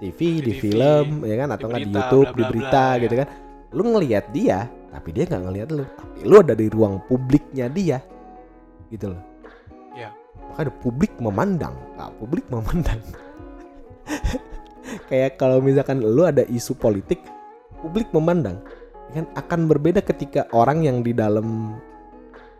[0.00, 1.48] TV di, Di TV, film ya kan?
[1.54, 3.20] atau di nggak di YouTube bla, di bla, berita bla, gitu ya.
[3.20, 3.28] kan?
[3.74, 4.58] Lu ngelihat dia
[4.94, 5.84] tapi dia nggak ngelihat lu.
[5.84, 7.98] Tapi lu ada di ruang publiknya dia.
[8.88, 9.22] Gitu loh.
[9.94, 10.10] Iya.
[10.50, 11.74] makanya publik memandang.
[11.98, 12.98] Nah, publik memandang.
[15.10, 17.18] Kayak kalau misalkan lu ada isu politik
[17.82, 18.62] publik memandang.
[19.10, 21.78] Ya kan akan berbeda ketika orang yang di dalam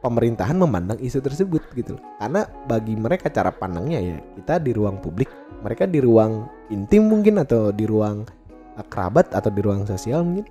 [0.05, 2.03] pemerintahan memandang isu tersebut gitu loh.
[2.21, 5.33] karena bagi mereka cara pandangnya ya kita di ruang publik
[5.65, 8.29] mereka di ruang intim mungkin atau di ruang
[8.77, 10.45] uh, kerabat atau di ruang sosial mungkin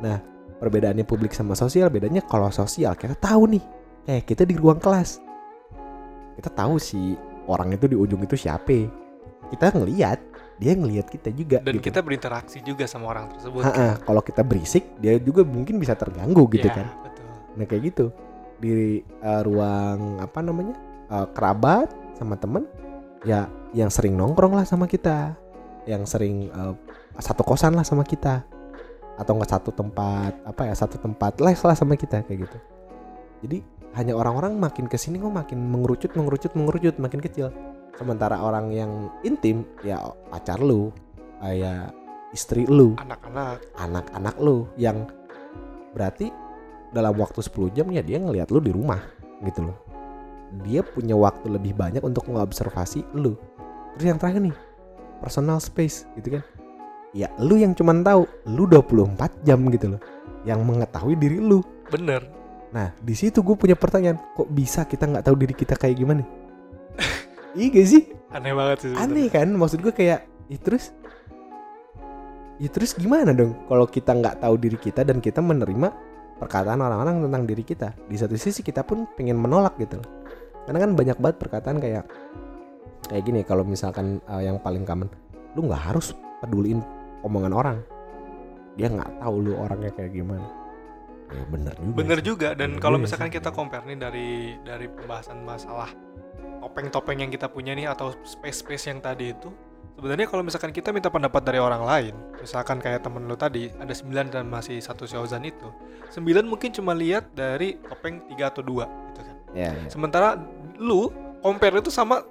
[0.00, 0.16] nah
[0.56, 3.64] perbedaannya publik sama sosial bedanya kalau sosial kita tahu nih
[4.08, 5.20] kayak kita di ruang kelas
[6.40, 7.12] kita tahu si
[7.44, 8.88] orang itu di ujung itu siapa
[9.52, 10.18] kita ngelihat
[10.56, 11.92] dia ngelihat kita juga Dan gitu.
[11.92, 13.60] kita berinteraksi juga sama orang tersebut.
[13.60, 17.26] Ha-ha, kalau kita berisik dia juga mungkin bisa terganggu gitu Ya, kan Betul.
[17.60, 18.04] nah kayak gitu
[18.60, 20.76] di uh, ruang apa namanya
[21.12, 22.64] uh, kerabat sama temen
[23.26, 25.36] ya yang sering nongkrong lah sama kita
[25.84, 26.72] yang sering uh,
[27.20, 28.44] satu kosan lah sama kita
[29.16, 32.58] atau enggak satu tempat apa ya satu tempat les lah sama kita kayak gitu
[33.44, 33.58] jadi
[33.96, 37.48] hanya orang-orang makin ke sini kok makin mengerucut mengerucut mengerucut makin kecil
[37.96, 40.92] sementara orang yang intim ya pacar lu
[41.40, 41.96] kayak
[42.36, 43.64] istri lu Anak-anak.
[43.80, 45.08] anak-anak lu yang
[45.96, 46.28] berarti
[46.96, 49.04] dalam waktu 10 jam ya dia ngelihat lu di rumah
[49.44, 49.76] gitu loh.
[50.64, 53.36] Dia punya waktu lebih banyak untuk mengobservasi lu.
[53.96, 54.56] Terus yang terakhir nih,
[55.20, 56.42] personal space gitu kan.
[57.12, 60.00] Ya lu yang cuman tahu, lu 24 jam gitu loh.
[60.48, 61.60] Yang mengetahui diri lu.
[61.92, 62.24] Bener.
[62.72, 66.22] Nah, di situ gue punya pertanyaan, kok bisa kita nggak tahu diri kita kayak gimana?
[67.58, 68.02] iya gak sih?
[68.32, 68.88] Aneh banget sih.
[68.92, 69.12] sebenarnya.
[69.12, 70.94] aneh kan maksud gue kayak ya terus
[72.56, 75.88] ya terus gimana dong kalau kita nggak tahu diri kita dan kita menerima
[76.36, 80.08] perkataan orang-orang tentang diri kita di satu sisi kita pun pengen menolak gitu loh
[80.68, 82.04] karena kan banyak banget perkataan kayak
[83.08, 85.08] kayak gini kalau misalkan uh, yang paling common
[85.54, 86.82] lu nggak harus peduliin
[87.24, 87.78] omongan orang
[88.76, 90.44] dia nggak tahu lu orangnya kayak gimana
[91.32, 92.26] ya bener juga Bener sih.
[92.26, 93.36] juga dan Bener kalau juga misalkan sih.
[93.40, 94.28] kita compare nih dari
[94.62, 95.90] dari pembahasan masalah
[96.60, 99.48] topeng-topeng yang kita punya nih atau space-space yang tadi itu
[99.94, 103.94] sebenarnya kalau misalkan kita minta pendapat dari orang lain misalkan kayak temen lu tadi ada
[103.94, 105.70] 9 dan masih satu Shaozan itu
[106.10, 109.36] 9 mungkin cuma lihat dari topeng 3 atau 2 gitu kan.
[109.56, 109.88] Ya, ya.
[109.88, 110.36] sementara
[110.76, 112.22] lu compare itu sama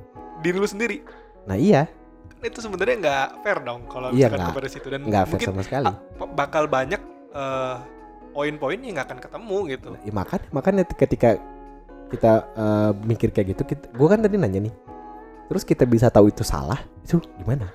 [0.43, 1.01] diri lu sendiri.
[1.47, 1.87] Nah iya.
[2.35, 4.87] Kan itu sebenarnya nggak fair dong kalau Iya, misalkan kepada situ.
[4.91, 5.85] Dan nggak fair sama sekali.
[6.35, 7.01] bakal banyak
[7.35, 7.75] eh,
[8.35, 9.89] poin-poin yang nggak akan ketemu gitu.
[10.03, 11.29] Ya, makanya makanya ketika
[12.11, 14.73] kita eh, mikir kayak gitu, kita, gue kan tadi nanya nih,
[15.47, 17.69] terus kita bisa tahu itu salah, itu gimana?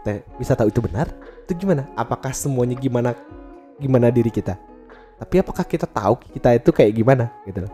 [0.00, 1.08] Kita bisa tahu itu benar,
[1.44, 1.88] itu gimana?
[1.96, 3.12] Apakah semuanya gimana
[3.76, 4.56] gimana diri kita?
[5.20, 7.72] Tapi apakah kita tahu kita itu kayak gimana gitu loh?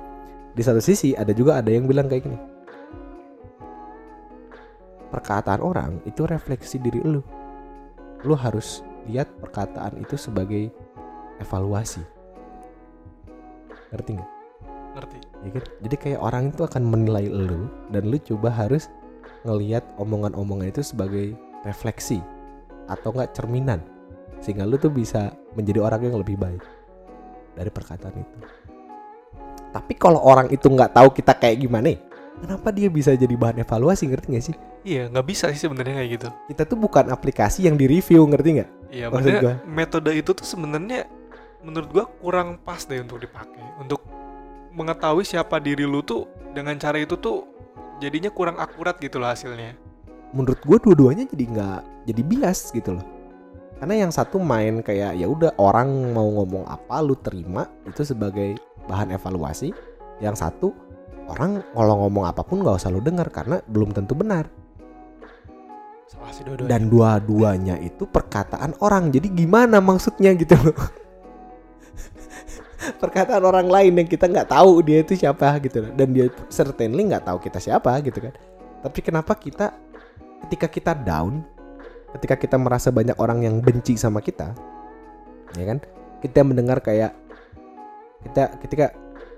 [0.57, 2.39] Di satu sisi ada juga ada yang bilang kayak gini.
[5.15, 7.23] Perkataan orang itu refleksi diri lu.
[8.27, 10.75] Lu harus lihat perkataan itu sebagai
[11.39, 12.03] evaluasi.
[13.95, 14.37] Ngerti nggak?
[14.97, 15.65] ngerti ya kan?
[15.85, 18.89] Jadi kayak orang itu akan menilai lu dan lu coba harus
[19.45, 21.35] ngelihat omongan-omongan itu sebagai
[21.67, 22.23] refleksi
[22.87, 23.83] atau enggak cerminan
[24.41, 26.63] sehingga lu tuh bisa menjadi orang yang lebih baik
[27.57, 28.39] dari perkataan itu.
[29.73, 31.93] Tapi kalau orang itu nggak tahu kita kayak gimana,
[32.41, 34.57] kenapa dia bisa jadi bahan evaluasi ngerti gak sih?
[34.87, 38.63] iya nggak bisa sih sebenarnya kayak gitu Kita tuh bukan aplikasi yang di review ngerti
[38.63, 38.71] nggak?
[38.95, 39.55] Iya, Maksud maksudnya gua.
[39.67, 41.11] metode itu tuh sebenarnya
[41.67, 43.83] menurut gua kurang pas deh untuk dipakai.
[43.83, 44.07] Untuk
[44.71, 47.43] mengetahui siapa diri lu tuh dengan cara itu tuh
[48.01, 49.77] jadinya kurang akurat gitu loh hasilnya.
[50.35, 53.07] Menurut gue dua-duanya jadi nggak jadi bias gitu loh.
[53.77, 58.57] karena yang satu main kayak ya udah orang mau ngomong apa lu terima itu sebagai
[58.89, 59.69] bahan evaluasi.
[60.17, 60.73] Yang satu
[61.29, 64.49] orang kalau ngomong apa pun nggak usah lu dengar karena belum tentu benar.
[66.09, 66.33] Salah
[66.65, 69.13] dan dua-duanya itu perkataan orang.
[69.13, 71.06] Jadi gimana maksudnya gitu loh
[72.97, 75.93] perkataan orang lain yang kita nggak tahu dia itu siapa gitu loh.
[75.95, 78.33] Dan dia certainly nggak tahu kita siapa gitu kan.
[78.83, 79.75] Tapi kenapa kita
[80.47, 81.43] ketika kita down
[82.15, 84.55] ketika kita merasa banyak orang yang benci sama kita
[85.59, 85.79] ya kan?
[86.23, 87.13] Kita mendengar kayak
[88.27, 88.87] kita ketika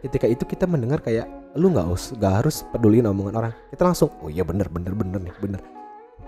[0.05, 1.27] ketika itu kita mendengar kayak
[1.59, 3.53] lu nggak us nggak harus peduliin omongan orang.
[3.73, 5.61] Kita langsung oh iya bener bener bener nih bener.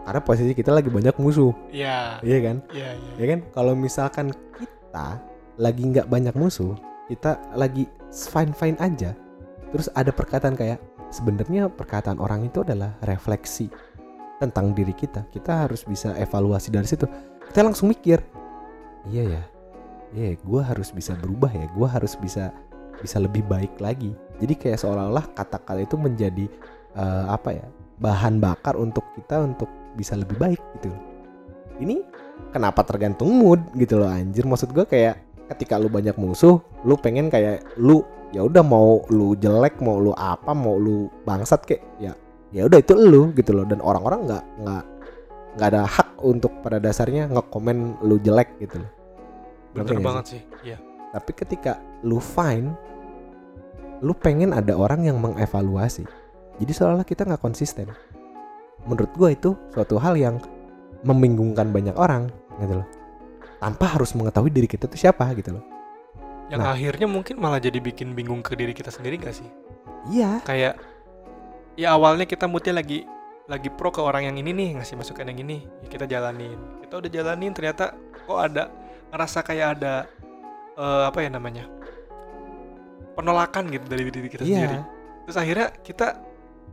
[0.00, 1.52] Karena posisi kita lagi banyak musuh.
[1.68, 2.24] Iya.
[2.24, 2.56] Iya kan?
[2.72, 3.12] Iya iya.
[3.20, 3.38] Ya kan?
[3.52, 5.20] Kalau misalkan kita
[5.60, 6.72] lagi nggak banyak musuh
[7.10, 9.18] kita lagi fine fine aja.
[9.74, 10.78] Terus ada perkataan kayak
[11.10, 13.66] sebenarnya perkataan orang itu adalah refleksi
[14.38, 15.26] tentang diri kita.
[15.34, 17.10] Kita harus bisa evaluasi dari situ.
[17.50, 18.22] Kita langsung mikir
[19.08, 19.42] iya ya
[20.12, 22.52] iya gue harus bisa berubah ya gue harus bisa
[23.00, 24.12] bisa lebih baik lagi.
[24.38, 26.46] Jadi kayak seolah-olah kata-kata itu menjadi
[26.94, 27.66] eh, apa ya
[28.00, 30.92] bahan bakar untuk kita untuk bisa lebih baik gitu.
[31.80, 32.04] Ini
[32.52, 34.44] kenapa tergantung mood gitu loh anjir.
[34.44, 39.34] Maksud gue kayak ketika lu banyak musuh lu pengen kayak lu ya udah mau lu
[39.34, 42.12] jelek mau lu apa mau lu bangsat kayak ya
[42.54, 43.66] ya udah itu lu gitu loh.
[43.66, 44.84] Dan orang-orang nggak nggak
[45.58, 48.90] nggak ada hak untuk pada dasarnya ngekomen lu jelek gitu loh.
[49.74, 50.06] Ngerti bener sih?
[50.06, 50.42] banget sih?
[50.66, 50.78] iya.
[51.10, 52.70] Tapi ketika lu fine
[54.00, 56.06] lu pengen ada orang yang mengevaluasi.
[56.62, 57.90] Jadi seolah-olah kita nggak konsisten.
[58.86, 60.40] Menurut gue itu suatu hal yang
[61.04, 62.28] membingungkan banyak orang
[62.60, 62.99] gitu loh
[63.60, 65.64] tanpa harus mengetahui diri kita itu siapa gitu loh.
[66.50, 66.74] Yang Nah.
[66.74, 69.46] akhirnya mungkin malah jadi bikin bingung ke diri kita sendiri gak sih?
[70.10, 70.42] Iya.
[70.42, 70.80] Kayak
[71.78, 73.06] ya awalnya kita moodnya lagi
[73.46, 75.62] lagi pro ke orang yang ini nih ngasih masukan yang ini.
[75.84, 76.58] Ya kita jalanin.
[76.82, 77.94] Kita udah jalanin ternyata
[78.26, 78.72] kok ada
[79.14, 79.94] ngerasa kayak ada
[80.74, 81.68] eh, apa ya namanya
[83.14, 84.80] penolakan gitu dari diri kita sendiri.
[84.80, 84.98] Iya
[85.30, 86.18] terus akhirnya kita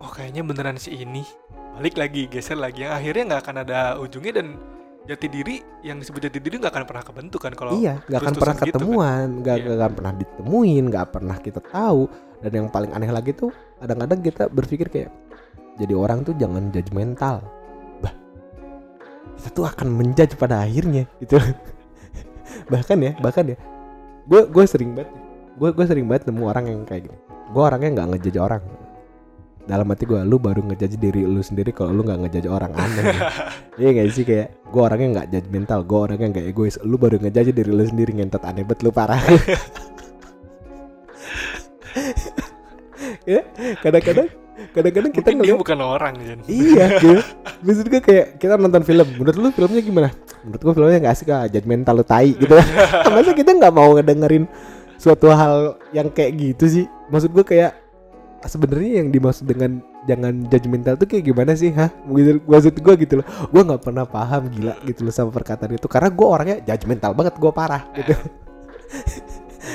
[0.02, 1.22] oh kayaknya beneran si ini
[1.78, 2.82] balik lagi geser lagi.
[2.82, 4.58] Yang akhirnya nggak akan ada ujungnya dan
[5.08, 8.34] jati diri yang disebut jati diri nggak akan pernah kebentuk kan kalau iya nggak akan
[8.36, 8.72] pernah gitu kan.
[8.76, 9.64] ketemuan nggak Iya.
[9.66, 12.02] nggak akan pernah ditemuin nggak pernah kita tahu.
[12.38, 13.50] Dan yang paling aneh lagi tuh
[13.82, 15.10] kadang-kadang kita berpikir kayak
[15.82, 17.42] jadi orang tuh jangan judgmental
[17.98, 18.14] bah
[19.42, 21.42] kita tuh akan menjudge pada akhirnya gitu.
[22.72, 23.58] Bahkan ya bahkan ya
[24.28, 25.10] gue gue sering banget
[25.58, 27.18] gue gue sering banget nemu orang yang kayak gini.
[27.50, 28.62] Gue orangnya nggak ngejudge orang
[29.68, 33.04] dalam hati gue lu baru ngejudge diri lu sendiri kalau lu nggak ngejudge orang aneh.
[33.78, 36.82] Iya gak sih kayak gue orangnya nggak judgmental, gue orangnya nggak egois.
[36.82, 39.22] Lu baru ngejudge diri lu sendiri ngentot aneh bet lu parah.
[43.28, 43.44] ya
[43.84, 44.32] kadang-kadang
[44.72, 47.22] kadang-kadang kita mungkin dia ngeliat bukan orang Jen iya gitu.
[47.62, 49.06] Maksud gue kayak kita nonton film.
[49.20, 50.10] Menurut lu filmnya gimana?
[50.42, 52.56] Menurut gue filmnya nggak asik ah, judgmental lu tai gitu.
[53.14, 54.50] Masa kita nggak mau ngedengerin
[54.98, 56.86] suatu hal yang kayak gitu sih?
[57.14, 57.87] Maksud gue kayak
[58.48, 61.70] sebenarnya yang dimaksud dengan jangan judgmental tuh kayak gimana sih?
[61.76, 61.92] Hah?
[62.08, 63.28] Gitu maksud gue gitu loh.
[63.52, 65.86] Gue nggak pernah paham gila gitu loh sama perkataan itu.
[65.86, 68.16] Karena gue orangnya judgmental banget gue parah gitu.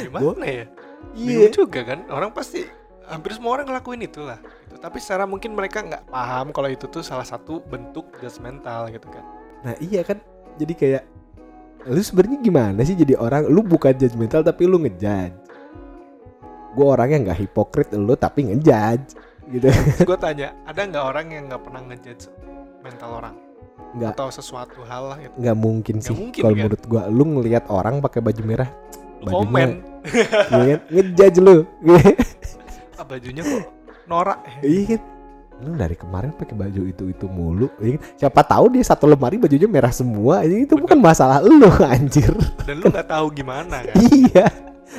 [0.08, 0.64] Gimana ya?
[1.12, 1.28] Iya.
[1.28, 1.98] Bingung juga kan?
[2.08, 2.64] Orang pasti
[3.12, 4.40] hampir semua orang ngelakuin itu lah
[4.72, 4.80] gitu.
[4.80, 9.24] tapi secara mungkin mereka nggak paham kalau itu tuh salah satu bentuk judgmental gitu kan?
[9.62, 10.18] Nah iya kan?
[10.56, 11.04] Jadi kayak
[11.86, 13.46] lu sebenarnya gimana sih jadi orang?
[13.50, 15.41] Lu bukan judgmental tapi lu ngejudge
[16.72, 19.16] gue orangnya nggak hipokrit lu tapi ngejudge
[19.48, 19.68] gitu.
[20.02, 22.24] Gue tanya ada nggak orang yang nggak pernah ngejudge
[22.80, 23.34] mental orang?
[23.92, 24.12] Nggak.
[24.16, 26.58] Atau sesuatu hal lah gitu nggak mungkin sih kalau kan?
[26.58, 27.02] menurut gua.
[27.06, 28.70] Lu ngelihat orang pakai baju merah
[29.20, 29.70] Bajunya- komen.
[30.50, 30.80] Iya kan?
[30.88, 31.56] Ngejudge lu.
[32.96, 33.66] Ah, bajunya kok
[34.04, 34.52] norak ya?
[34.62, 35.00] Iya kan?
[35.58, 38.02] Lu dari kemarin pakai baju itu itu mulu iya kan?
[38.16, 42.30] siapa tahu dia satu lemari bajunya merah semua ini itu bukan masalah lu anjir.
[42.62, 43.94] Dan lu nggak tahu gimana kan?
[44.00, 44.46] Iya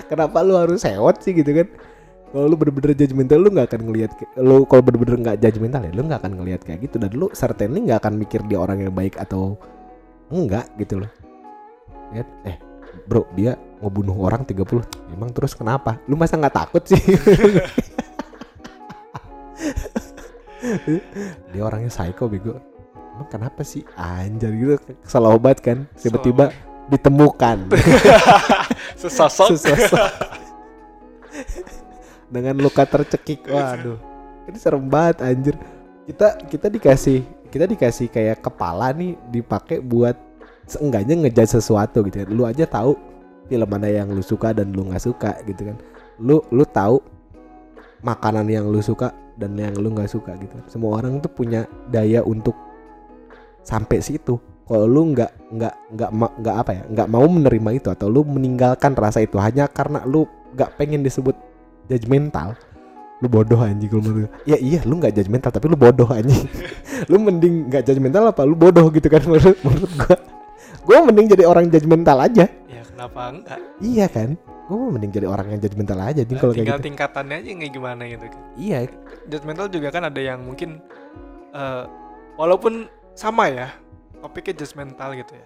[0.10, 1.68] kenapa lu harus sewot sih gitu kan?
[2.34, 6.02] Kalau lu bener-bener judgmental lu nggak akan ngelihat lu kalau bener-bener nggak judgmental ya lu
[6.10, 6.96] nggak akan ngelihat kayak gitu.
[6.98, 9.58] Dan lu certainly nggak akan mikir dia orang yang baik atau
[10.34, 11.12] enggak gitu loh.
[12.10, 12.58] Ya eh
[13.06, 14.64] bro dia ngebunuh orang 30
[15.14, 16.02] emang terus kenapa?
[16.10, 17.00] Lu masa nggak takut sih?
[21.54, 22.56] Dia orangnya psycho bego.
[23.14, 23.84] Emang kenapa sih?
[24.00, 24.76] Anjir gitu
[25.06, 26.50] kesel obat kan tiba-tiba
[26.92, 27.72] ditemukan.
[29.00, 29.56] Sesosok.
[29.56, 30.08] Sesosok.
[32.34, 33.46] dengan luka tercekik.
[33.46, 34.02] Waduh.
[34.50, 35.56] Ini serem banget anjir.
[36.10, 37.22] Kita kita dikasih
[37.54, 40.18] kita dikasih kayak kepala nih dipakai buat
[40.66, 42.96] seenggaknya ngejudge sesuatu gitu kan lu aja tahu
[43.52, 45.78] film mana yang lu suka dan lu nggak suka gitu kan.
[46.18, 46.98] Lu lu tahu
[48.04, 50.58] makanan yang lu suka dan yang lu nggak suka gitu.
[50.68, 52.58] Semua orang tuh punya daya untuk
[53.64, 58.08] sampai situ kalau lu nggak nggak nggak nggak apa ya nggak mau menerima itu atau
[58.08, 60.24] lu meninggalkan rasa itu hanya karena lu
[60.56, 61.36] nggak pengen disebut
[61.92, 62.56] judgmental
[63.24, 66.44] lu bodoh anjing kalau menurut ya iya lu nggak judgmental tapi lu bodoh anjing.
[67.12, 70.16] Lu mending nggak judgmental apa lu bodoh gitu kan menurut menurut gua.
[70.88, 72.48] Gua mending jadi orang judgmental aja.
[72.48, 73.60] Ya kenapa enggak?
[73.84, 74.40] Iya kan?
[74.72, 76.88] Gua mau mending jadi orang yang judgmental aja anjing kalau kayak tinggal gitu.
[76.88, 78.42] tingkatannya aja kayak gimana gitu kan?
[78.56, 78.78] Iya.
[79.28, 80.80] Judgmental juga kan ada yang mungkin
[81.52, 81.84] eh,
[82.40, 82.88] walaupun
[83.20, 83.68] sama ya
[84.24, 85.46] topiknya judgmental gitu ya.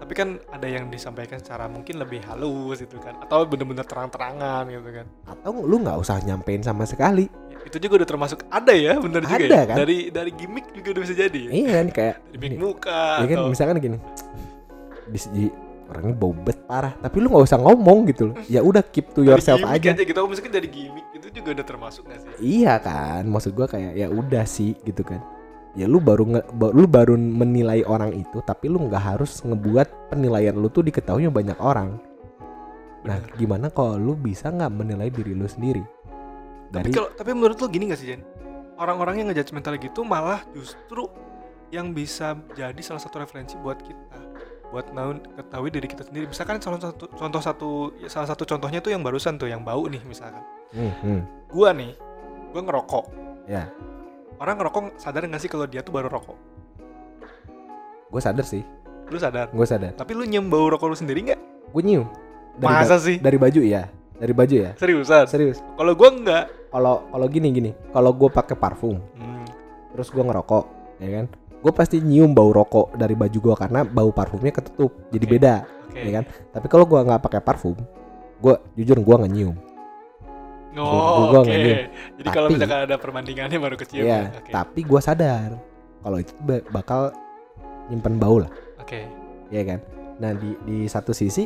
[0.00, 4.90] Tapi kan ada yang disampaikan secara mungkin lebih halus gitu kan atau bener-bener terang-terangan gitu
[4.96, 5.06] kan.
[5.28, 7.28] Atau lu nggak usah nyampein sama sekali.
[7.52, 9.64] Ya, itu juga udah termasuk ada ya bener juga Ada, ya.
[9.68, 9.76] kan?
[9.76, 11.50] dari dari gimmick juga udah bisa jadi ya.
[11.52, 13.98] Iya kan kayak gimmick muka ya kan atau misalkan gini.
[15.04, 15.54] Di, di-
[15.90, 18.40] orangnya bau bet parah tapi lu nggak usah ngomong gitu loh.
[18.48, 20.00] Ya udah keep to yourself gimmick aja.
[20.00, 20.20] gitu.
[20.24, 22.64] Misalkan dari gimmick itu juga udah termasuk gak sih?
[22.64, 25.20] Iya kan maksud gua kayak ya udah sih gitu kan
[25.78, 26.42] ya lu baru nge,
[26.74, 31.58] lu baru menilai orang itu tapi lu nggak harus ngebuat penilaian lu tuh diketahui banyak
[31.62, 31.98] orang.
[33.06, 33.36] Nah Bener.
[33.38, 35.82] gimana kalau lu bisa nggak menilai diri lu sendiri?
[36.70, 38.22] Tapi dari kalau tapi menurut lo gini gak sih Jen?
[38.80, 41.06] Orang-orang yang ngejudgmental gitu malah justru
[41.70, 44.18] yang bisa jadi salah satu referensi buat kita.
[44.70, 46.30] Buat naun ketahui diri kita sendiri.
[46.30, 49.86] Misalkan salah satu contoh satu ya salah satu contohnya tuh yang barusan tuh yang bau
[49.86, 50.42] nih misalkan.
[50.70, 51.20] Hmm, hmm.
[51.50, 51.94] gua nih
[52.54, 53.04] gua ngerokok.
[53.50, 53.66] Ya
[54.40, 56.36] orang ngerokok sadar nggak sih kalau dia tuh baru rokok?
[58.08, 58.64] Gue sadar sih.
[59.12, 59.52] Lu sadar?
[59.52, 59.92] Gue sadar.
[59.94, 61.40] Tapi lu nyium bau rokok lu sendiri nggak?
[61.70, 62.08] Gue nyium.
[62.56, 63.16] Dari, masa sih?
[63.22, 63.86] dari baju ya
[64.20, 64.70] dari baju ya.
[64.76, 65.24] Seriusan?
[65.30, 65.64] Serius.
[65.78, 66.44] Kalau gua nggak.
[66.74, 67.70] Kalau kalau gini gini.
[67.94, 69.44] Kalau gue pakai parfum hmm,
[69.96, 70.64] terus gue ngerokok
[71.00, 71.26] ya kan?
[71.60, 75.54] Gue pasti nyium bau rokok dari baju gue karena bau parfumnya ketutup jadi beda
[75.92, 76.00] oke.
[76.00, 76.24] ya kan?
[76.56, 77.76] Tapi kalau gue nggak pakai parfum
[78.40, 79.56] gue jujur gue nggak nyium
[80.78, 81.50] oh Gua oke.
[81.50, 81.90] nyium.
[82.20, 84.38] jadi kalau misalkan ada perbandingannya baru kecium ya ya?
[84.38, 84.50] Oke.
[84.54, 85.50] tapi gue sadar
[86.00, 87.10] kalau itu ba- bakal
[87.90, 88.50] nyimpen bau lah.
[88.78, 89.04] Oke.
[89.50, 89.82] Ya kan?
[90.22, 91.44] Nah di di satu sisi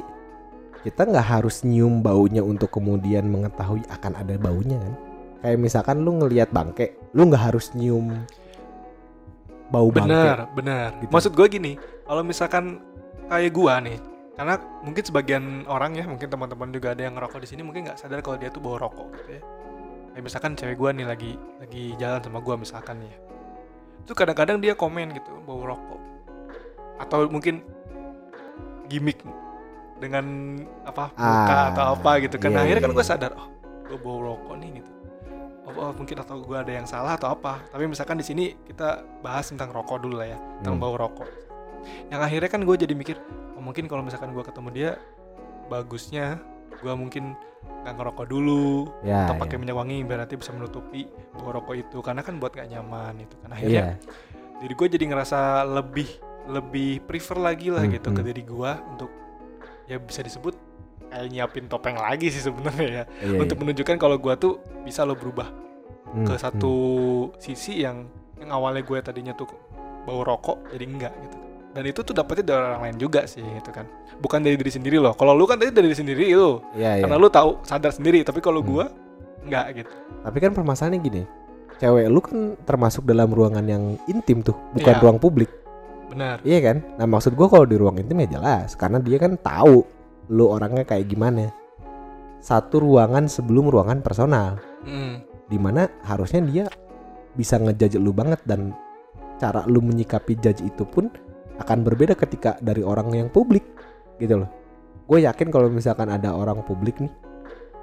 [0.84, 4.94] kita nggak harus nyium baunya untuk kemudian mengetahui akan ada baunya kan?
[5.40, 8.12] Kayak misalkan lu ngelihat bangke lu nggak harus nyium
[9.72, 10.12] bau bangke.
[10.12, 10.88] Benar, benar.
[11.00, 11.10] Gitu.
[11.10, 11.72] Maksud gue gini,
[12.04, 12.78] kalau misalkan
[13.26, 13.96] kayak gua nih,
[14.34, 17.98] karena mungkin sebagian orang ya, mungkin teman-teman juga ada yang ngerokok di sini mungkin nggak
[17.98, 19.42] sadar kalau dia tuh bawa rokok gitu ya.
[20.10, 23.18] Kayak misalkan cewek gua nih lagi lagi jalan sama gua misalkan nih ya.
[24.02, 26.00] Itu kadang-kadang dia komen gitu, bawa rokok.
[26.98, 27.62] Atau mungkin
[28.86, 29.18] gimmick
[29.96, 30.24] dengan
[30.84, 32.50] apa muka Ah, atau apa gitu kan.
[32.50, 33.10] iya, Nah, akhirnya iya, kan gue iya.
[33.16, 33.48] sadar, oh,
[33.88, 34.90] gue bawa rokok nih gitu.
[35.64, 37.64] Oh, oh, mungkin atau gue ada yang salah atau apa.
[37.72, 40.82] Tapi misalkan di sini kita bahas tentang rokok dulu lah ya, tentang Hmm.
[40.84, 41.24] bau rokok.
[42.12, 43.16] Yang akhirnya kan gue jadi mikir,
[43.64, 44.90] mungkin kalau misalkan gue ketemu dia,
[45.72, 46.38] bagusnya
[46.84, 47.32] gue mungkin
[47.84, 49.60] nggak ngerokok dulu ya, atau pakai ya.
[49.60, 53.34] minyak wangi biar nanti bisa menutupi bau rokok itu karena kan buat gak nyaman itu
[53.40, 53.56] kan Iya.
[53.56, 53.84] akhirnya
[54.60, 56.08] diri gue jadi ngerasa lebih
[56.44, 58.28] lebih prefer lagi lah Hmm, gitu ke hmm.
[58.28, 59.10] diri gue untuk
[59.84, 60.54] ya bisa disebut
[61.08, 63.62] kayak nyiapin topeng lagi sih sebenarnya ya Iya, untuk iya.
[63.64, 65.48] menunjukkan kalau gue tuh bisa lo berubah
[66.14, 66.42] Hmm, ke hmm.
[66.46, 66.74] satu
[67.42, 68.06] sisi yang
[68.38, 69.48] yang awalnya gue tadinya tuh
[70.04, 71.36] bau rokok jadi enggak gitu
[71.74, 73.84] dan itu tuh dapetnya dari orang lain juga sih gitu kan
[74.16, 77.02] bukan dari diri sendiri loh kalau lu kan tadi dari diri sendiri lo Iya, iya.
[77.02, 78.70] karena lu tahu sadar sendiri tapi kalau Hmm.
[78.70, 78.84] gue
[79.44, 79.92] enggak gitu
[80.24, 81.22] Tapi kan permasalahannya gini,
[81.76, 85.02] cewek lu kan termasuk dalam ruangan yang intim tuh, bukan Iya.
[85.04, 85.52] ruang publik,
[86.08, 86.80] benar iya kan?
[86.96, 89.84] Nah maksud gua kalau di ruang intim ya jelas, karena dia kan tahu
[90.32, 91.52] lu orangnya kayak gimana.
[92.40, 95.20] Satu ruangan sebelum ruangan personal, Hmm.
[95.44, 96.64] di mana harusnya dia
[97.36, 98.72] bisa ngejudge lu banget dan
[99.36, 101.12] cara lu menyikapi judge itu pun
[101.56, 103.62] akan berbeda ketika dari orang yang publik,
[104.16, 104.50] gitu loh.
[105.04, 107.12] Gue yakin kalau misalkan ada orang publik nih,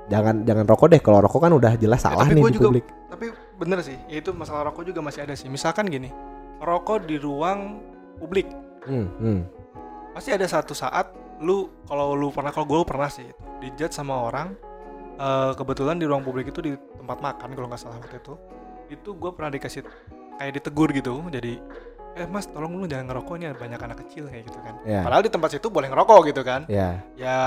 [0.08, 1.00] jangan jangan rokok deh.
[1.00, 2.86] Kalau rokok kan udah jelas salah tapi nih di juga- publik.
[3.12, 6.10] tapi bener sih ya itu masalah rokok juga masih ada sih misalkan gini
[6.58, 7.78] rokok di ruang
[8.18, 8.50] publik
[8.82, 9.40] Hmm, hmm.
[10.12, 14.58] pasti ada satu saat lu kalau lu pernah kalau gue pernah sih dijudge sama orang
[15.14, 18.34] eh, kebetulan di ruang publik itu di tempat makan kalau nggak salah waktu itu
[18.90, 19.86] itu gue pernah dikasih
[20.34, 21.62] kayak ditegur gitu jadi
[22.12, 24.76] eh mas tolong lu jangan ngerokok nih banyak anak kecil kayak gitu kan.
[24.84, 25.00] Ya.
[25.00, 26.68] padahal di tempat situ boleh ngerokok gitu kan.
[26.68, 27.38] Ya, ya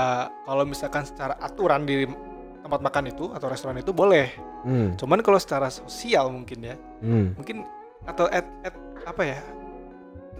[0.45, 2.09] kalau misalkan secara aturan di
[2.65, 4.33] tempat makan itu atau restoran itu boleh.
[4.65, 7.61] Hmm, cuman kalau secara sosial mungkin ya hmm, mungkin
[8.09, 8.73] atau at, at
[9.05, 9.39] apa ya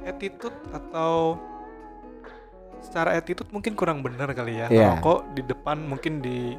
[0.10, 1.38] attitude atau
[2.82, 4.68] secara attitude mungkin kurang benar kali ya.
[4.74, 4.98] Iya.
[4.98, 6.58] ngerokok di depan mungkin di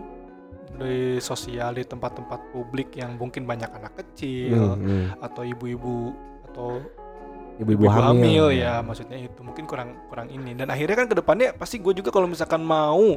[0.76, 5.04] di sosial di tempat-tempat publik yang mungkin banyak anak kecil hmm, hmm.
[5.24, 6.14] atau ibu-ibu
[6.52, 6.78] atau
[7.56, 11.80] Ibu-ibu hamil, ya maksudnya itu mungkin kurang kurang ini dan akhirnya kan ke depannya pasti
[11.80, 13.16] gue juga kalau misalkan mau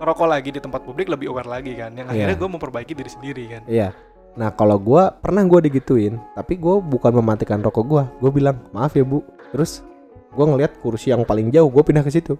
[0.00, 2.40] ngerokok lagi di tempat publik lebih aware lagi kan yang akhirnya Iya.
[2.42, 3.88] gue memperbaiki diri sendiri kan Iya.
[4.30, 8.06] Nah kalau gua pernah gua digituin, tapi gua bukan mematikan rokok gua.
[8.22, 9.26] Gue bilang maaf ya bu.
[9.50, 9.82] Terus
[10.30, 12.38] gue ngelihat kursi yang paling jauh gue pindah ke situ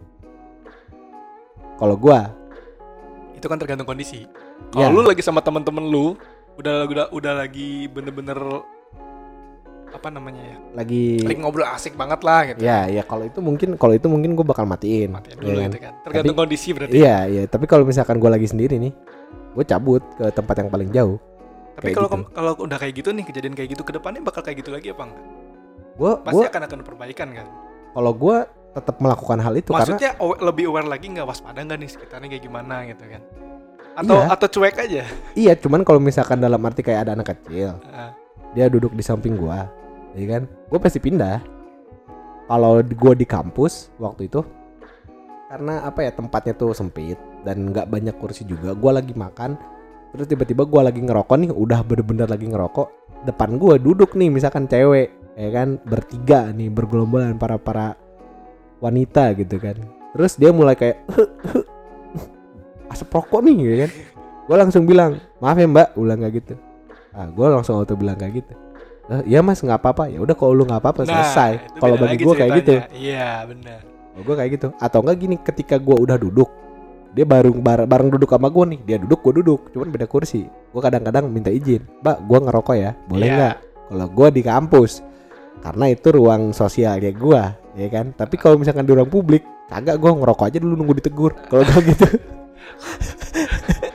[1.75, 2.19] kalau gue
[3.35, 4.31] itu kan tergantung kondisi
[4.71, 4.87] Ya.
[4.87, 6.15] kalau lu lagi sama temen-temen lu
[6.55, 8.37] udah udah udah lagi bener-bener
[9.91, 10.57] apa namanya ya?
[10.73, 12.59] Lagi lagi ngobrol asik banget lah gitu.
[12.63, 15.71] Ya ya kalau itu mungkin kalau itu mungkin gue bakal matiin, matiin ya dulu kan?
[15.71, 15.93] gitu kan?
[16.07, 17.43] tergantung kondisi berarti iya iya.
[17.45, 18.93] Tapi kalau misalkan gue lagi sendiri nih
[19.51, 21.19] gue cabut ke tempat yang paling jauh.
[21.75, 22.29] Tapi kalau gitu.
[22.31, 25.03] kalau udah kayak gitu nih kejadian kayak gitu ke depannya bakal kayak gitu lagi apa
[25.07, 25.25] enggak?
[25.97, 27.47] Gue pasti gue akan akan perbaikan kan?
[27.91, 28.37] Kalau gue
[28.71, 32.29] tetap melakukan hal itu karena maksudnya awa- lebih aware lagi nggak waspada nggak nih sekitarnya
[32.31, 33.23] kayak gimana gitu kan?
[33.91, 34.27] Atau Iya.
[34.31, 35.03] atau cuek aja?
[35.35, 38.15] Iya cuman kalau misalkan dalam arti kayak ada anak kecil Ah,
[38.55, 39.67] dia duduk di samping gua
[40.15, 40.43] ya kan?
[40.71, 41.61] Gue pasti pindah.
[42.51, 44.43] Kalau gua di kampus waktu itu
[45.47, 47.15] karena apa ya tempatnya tuh sempit
[47.47, 49.55] dan nggak banyak kursi juga gua lagi makan.
[50.11, 53.15] Terus tiba-tiba gua lagi ngerokok nih udah bener-bener lagi ngerokok.
[53.23, 55.79] Depan gua duduk nih misalkan cewek ya kan?
[55.87, 57.95] Bertiga nih bergelombolan para para
[58.83, 59.79] wanita gitu kan.
[60.19, 61.07] Terus dia mulai kayak
[62.91, 63.91] asap rokok nih ya kan?
[64.51, 66.59] Gue langsung bilang maaf ya mbak ulang kayak gitu.
[67.15, 68.70] Ah gue langsung auto bilang kayak gitu
[69.11, 70.07] "Eh, iya mas nggak apa-apa.
[70.07, 71.53] Ya udah kalau lu nggak apa-apa selesai.
[71.53, 72.75] Nah, itu kalau bagi gue kayak gitu.
[72.95, 73.81] iya benar
[74.17, 74.69] gue kayak gitu.
[74.77, 76.51] Atau enggak gini ketika gue udah duduk
[77.11, 78.81] dia baru bar- bareng duduk sama gue nih.
[78.85, 79.61] Dia duduk gue duduk.
[79.71, 80.45] Cuman beda kursi.
[80.47, 82.91] Gue kadang-kadang minta izin mbak gue ngerokok ya?
[83.05, 83.35] Boleh Iya.
[83.35, 83.57] nggak?
[83.89, 84.93] Kalau gue di kampus
[85.61, 87.43] karena itu ruang sosialnya gue
[87.75, 88.13] ya kan?
[88.13, 91.33] Tapi kalau misalkan di ruang publik kagak gue ngerokok aja dulu nunggu ditegur.
[91.49, 92.07] Kalau gue gitu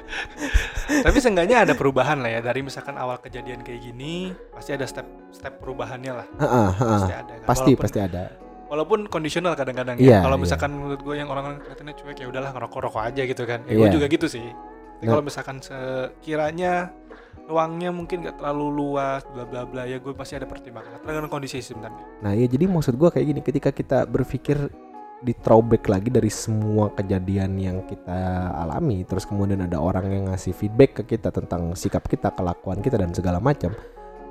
[1.06, 2.40] tapi seenggaknya ada perubahan lah ya.
[2.42, 6.28] Dari misalkan awal kejadian kayak gini pasti ada step step perubahannya lah.
[6.42, 6.92] Heeh, heeh.
[6.98, 7.46] pasti ada kan.
[7.46, 8.24] Pasti walaupun, pasti ada.
[8.66, 10.44] walaupun kondisional kadang-kadang Iya, ya kalau iya.
[10.50, 13.62] misalkan menurut gue yang orang-orang kelihatannya cuek ya udahlah ngerokok rokok aja gitu kan.
[13.70, 13.80] Ya Iya.
[13.86, 14.48] gue juga gitu sih.
[14.98, 15.12] Tapi Nah.
[15.14, 16.90] kalau misalkan sekiranya
[17.46, 20.98] ruangnya mungkin gak terlalu luas bla bla bla ya gue pasti ada pertimbangan.
[21.06, 22.02] Tergantung kondisi sebenarnya.
[22.26, 23.42] Nah iya jadi maksud gua kayak gini.
[23.46, 24.58] Ketika kita berpikir
[25.24, 29.08] di throwback lagi dari semua kejadian yang kita alami.
[29.08, 33.16] Terus kemudian ada orang yang ngasih feedback ke kita tentang sikap kita kelakuan kita dan
[33.16, 33.72] segala macam.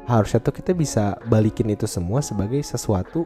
[0.05, 3.25] Harusnya tuh kita bisa balikin itu semua sebagai sesuatu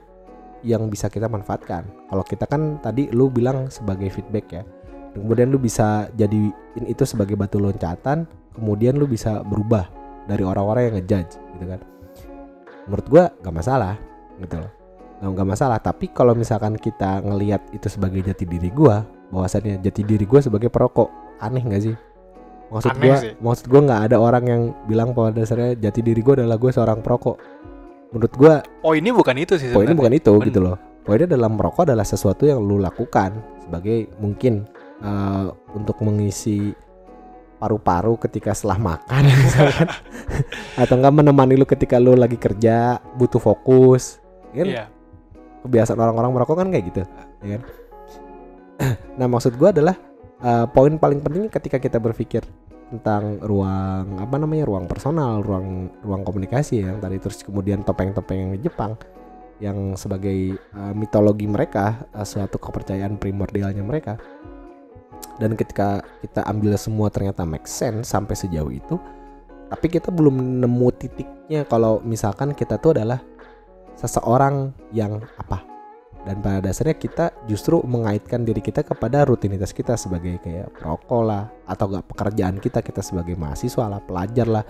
[0.63, 1.83] yang bisa kita manfaatkan.
[2.07, 4.63] Kalau kita kan tadi lu bilang sebagai feedback ya.
[5.19, 9.91] Kemudian lu bisa jadiin itu sebagai batu loncatan kemudian lu bisa berubah
[10.31, 11.81] dari orang-orang yang ngejudge gitu kan.
[12.87, 13.95] Menurut gua gak masalah
[14.39, 14.78] gitu loh
[15.19, 15.79] nggak nggak masalah.
[15.83, 19.03] Tapi kalau misalkan kita ngelihat itu sebagai jati diri gua
[19.35, 21.11] bahwasannya jati diri gua sebagai perokok
[21.43, 21.97] aneh nggak sih?
[22.69, 23.33] Maksud sih.
[23.41, 27.03] maksud gua nggak ada orang yang bilang pada dasarnya jati diri gua adalah gua seorang
[27.03, 27.37] perokok.
[28.15, 29.99] Menurut gua poinnya bukan itu sih poinnya sebenarnya.
[29.99, 30.47] bukan itu Bener.
[30.49, 30.77] gitu loh.
[31.03, 34.69] Poinnya dalam merokok adalah sesuatu yang lu lakukan sebagai mungkin
[35.03, 36.71] eh, untuk mengisi
[37.59, 39.89] paru-paru ketika setelah makan misalkan.
[40.81, 44.23] Atau enggak menemani lu ketika lu lagi kerja butuh fokus.
[44.55, 44.98] Kan iya
[45.69, 47.01] kebiasaan orang-orang merokok kan kayak gitu
[47.45, 47.63] ya kan?
[49.19, 49.95] Nah maksud gua adalah
[50.41, 52.41] eh, poin paling penting ketika kita berpikir
[52.89, 58.53] tentang ruang apa namanya ruang personal ruang ruang komunikasi yang tadi terus kemudian topeng-topeng yang
[58.65, 58.97] Jepang
[59.61, 64.17] yang sebagai eh, mitologi mereka eh, suatu kepercayaan primordialnya mereka.
[65.39, 68.99] Dan ketika kita ambil semua ternyata make sense sampai sejauh itu
[69.69, 73.21] tapi kita belum nemu titiknya kalau misalkan kita tuh adalah
[73.99, 75.67] seseorang yang apa.
[76.23, 81.49] Dan pada dasarnya kita justru mengaitkan diri kita kepada rutinitas kita sebagai kayak perokok lah
[81.65, 84.65] atau enggak pekerjaan kita kita sebagai mahasiswa lah pelajar lah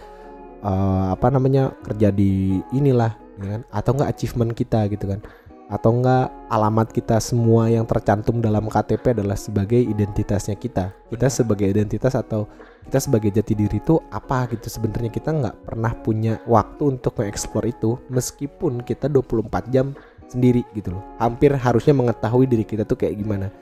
[0.62, 3.12] eh, apa namanya kerja di inilah
[3.43, 3.62] ya kan?
[3.74, 5.20] Atau enggak achievement kita gitu kan
[5.69, 10.97] atau enggak alamat kita semua yang tercantum dalam KTP adalah sebagai identitasnya kita.
[11.12, 12.49] Kita sebagai identitas atau
[12.89, 14.73] kita sebagai jati diri itu apa gitu?
[14.73, 19.93] Sebenarnya kita nggak pernah punya waktu untuk mengeksplor itu meskipun kita 24 jam
[20.33, 21.05] sendiri gitu loh.
[21.21, 23.53] Hampir harusnya mengetahui diri kita tuh kayak gimana.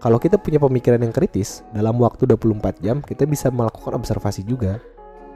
[0.00, 4.80] Kalau kita punya pemikiran yang kritis dalam waktu 24 jam kita bisa melakukan observasi juga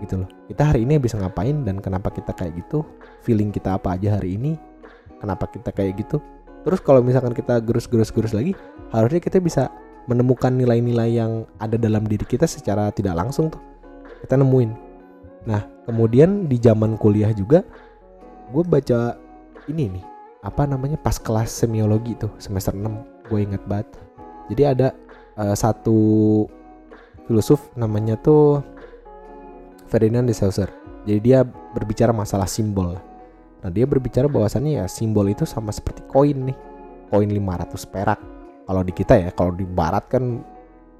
[0.00, 0.28] gitu loh.
[0.48, 2.80] Kita hari ini bisa ngapain dan kenapa kita kayak gitu?
[3.20, 4.56] Feeling kita apa aja hari ini
[5.24, 6.20] kenapa kita kayak gitu.
[6.64, 8.52] Terus kalau misalkan kita gerus-gerus-gerus lagi
[8.92, 9.72] harusnya kita bisa
[10.04, 13.60] menemukan nilai-nilai yang ada dalam diri kita secara tidak langsung tuh.
[14.20, 14.70] Kita nemuin.
[15.48, 17.64] Nah kemudian di zaman kuliah juga
[18.52, 19.16] gue baca
[19.72, 20.04] ini nih
[20.44, 23.88] apa namanya pas kelas semiologi tuh semester 6 gue inget banget.
[24.52, 24.88] Jadi ada
[25.40, 26.44] eh, satu
[27.24, 28.60] filsuf namanya tuh
[29.88, 30.72] Ferdinand de Saussure.
[31.04, 32.96] Jadi dia berbicara masalah simbol
[33.64, 36.56] nah dia berbicara bahwasannya ya simbol itu sama seperti koin nih
[37.08, 38.20] koin 500 perak
[38.68, 40.44] kalau di kita ya kalau di barat kan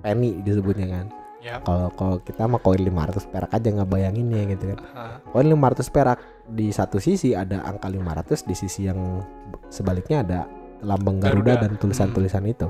[0.01, 1.07] penny disebutnya kan
[1.45, 5.53] ya kalau kalau kita mah koin 500 perak aja nggak bayanginnya gitu kan Ah, koin
[5.53, 9.21] 500 perak di satu sisi ada angka 500 di sisi yang
[9.69, 10.41] sebaliknya ada
[10.85, 11.63] lambang Garuda, Garuda.
[11.67, 12.69] dan tulisan-tulisan itu.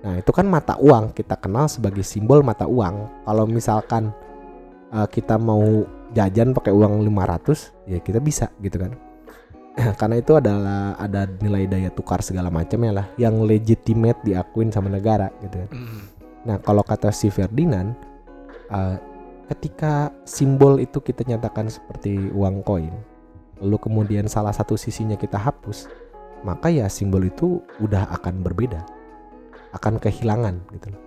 [0.00, 3.24] Nah, itu kan mata uang kita kenal sebagai simbol mata uang.
[3.24, 4.12] Kalau misalkan
[4.92, 8.92] uh, kita mau jajan pakai uang 500, ya kita bisa gitu kan.
[10.00, 15.30] Karena itu adalah ada nilai daya tukar segala macamnya lah yang legitimate diakuin sama negara
[15.44, 15.70] gitu kan.
[15.70, 16.02] Hmm.
[16.40, 17.92] Nah, kalau kata si Ferdinand,
[18.72, 18.96] uh,
[19.52, 22.94] ketika simbol itu kita nyatakan seperti uang koin,
[23.60, 25.86] lalu kemudian salah satu sisinya kita hapus,
[26.40, 28.80] maka ya simbol itu udah akan berbeda,
[29.76, 31.02] akan kehilangan gitu loh.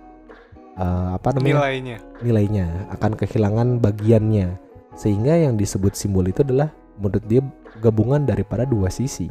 [0.74, 2.66] Uh, apa namanya nilainya nilainya
[2.98, 4.58] akan kehilangan bagiannya
[4.98, 7.46] sehingga yang disebut simbol itu adalah menurut dia
[7.84, 9.28] gabungan daripada dua sisi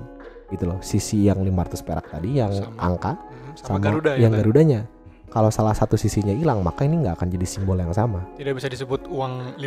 [0.48, 2.78] gitu loh sisi yang 500 perak tadi yang Sama.
[2.80, 4.40] angka Hmm, sama, sama, Garuda ya yang tadi.
[4.40, 4.80] garudanya
[5.28, 8.70] kalau salah satu sisinya hilang maka ini nggak akan jadi simbol yang sama tidak bisa
[8.70, 9.66] disebut uang 500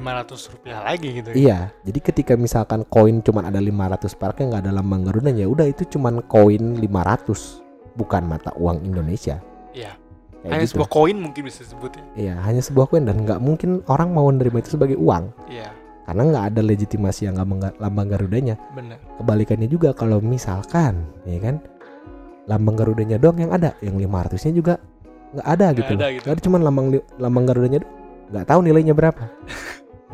[0.49, 4.73] rupiah lagi gitu ya iya jadi ketika misalkan koin cuman ada 500 peraknya nggak ada
[4.73, 9.93] lambang garudanya ya udah itu cuman koin 500 bukan mata uang Indonesia Iya.
[10.39, 10.73] Kayak hanya gitu.
[10.73, 14.25] sebuah koin mungkin bisa disebut ya iya hanya sebuah koin dan nggak mungkin orang mau
[14.27, 15.75] menerima itu sebagai uang iya
[16.07, 18.55] karena nggak ada legitimasi yang lambang, lambang garudanya.
[18.73, 21.59] Benar kebalikannya juga kalau misalkan ya kan?
[22.47, 24.75] Lambang garudanya doang yang ada yang 500 nya juga
[25.35, 26.27] nggak ada Nggak gitu ada gitu.
[26.31, 26.87] Ada cuman lambang
[27.19, 27.81] lambang garudanya
[28.31, 29.27] nggak tahu nilainya berapa.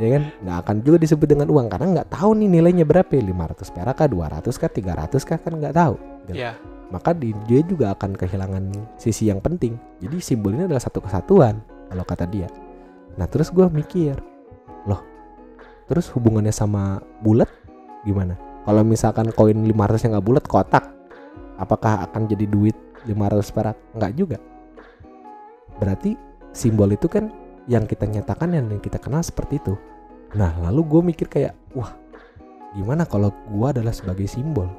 [0.01, 0.23] Ya kan?
[0.41, 3.13] Nggak akan juga disebut dengan uang karena nggak tahu nih nilainya berapa.
[3.13, 5.95] Ya 500 perak kah 200 kah 300 kah kan nggak tahu.
[6.25, 6.41] Gitu.
[6.41, 6.57] iya.
[6.89, 9.77] Maka di- dia juga akan kehilangan sisi yang penting.
[10.01, 11.61] Jadi simbol ini adalah satu kesatuan
[11.93, 12.49] kalau kata dia.
[13.21, 14.17] Nah terus gue mikir
[15.87, 17.49] terus hubungannya sama bulat
[18.07, 18.39] gimana?
[18.63, 20.85] Kalau misalkan koin 500 yang nggak bulat kotak.
[21.59, 22.75] Apakah akan jadi duit
[23.07, 23.77] 500 perak?
[23.95, 24.39] Nggak juga.
[25.79, 26.15] Berarti
[26.55, 27.31] simbol itu kan
[27.71, 29.75] yang kita nyatakan dan yang kita kenal seperti itu.
[30.39, 31.95] Nah lalu gue mikir kayak wah
[32.73, 34.71] gimana kalau gue adalah sebagai simbol?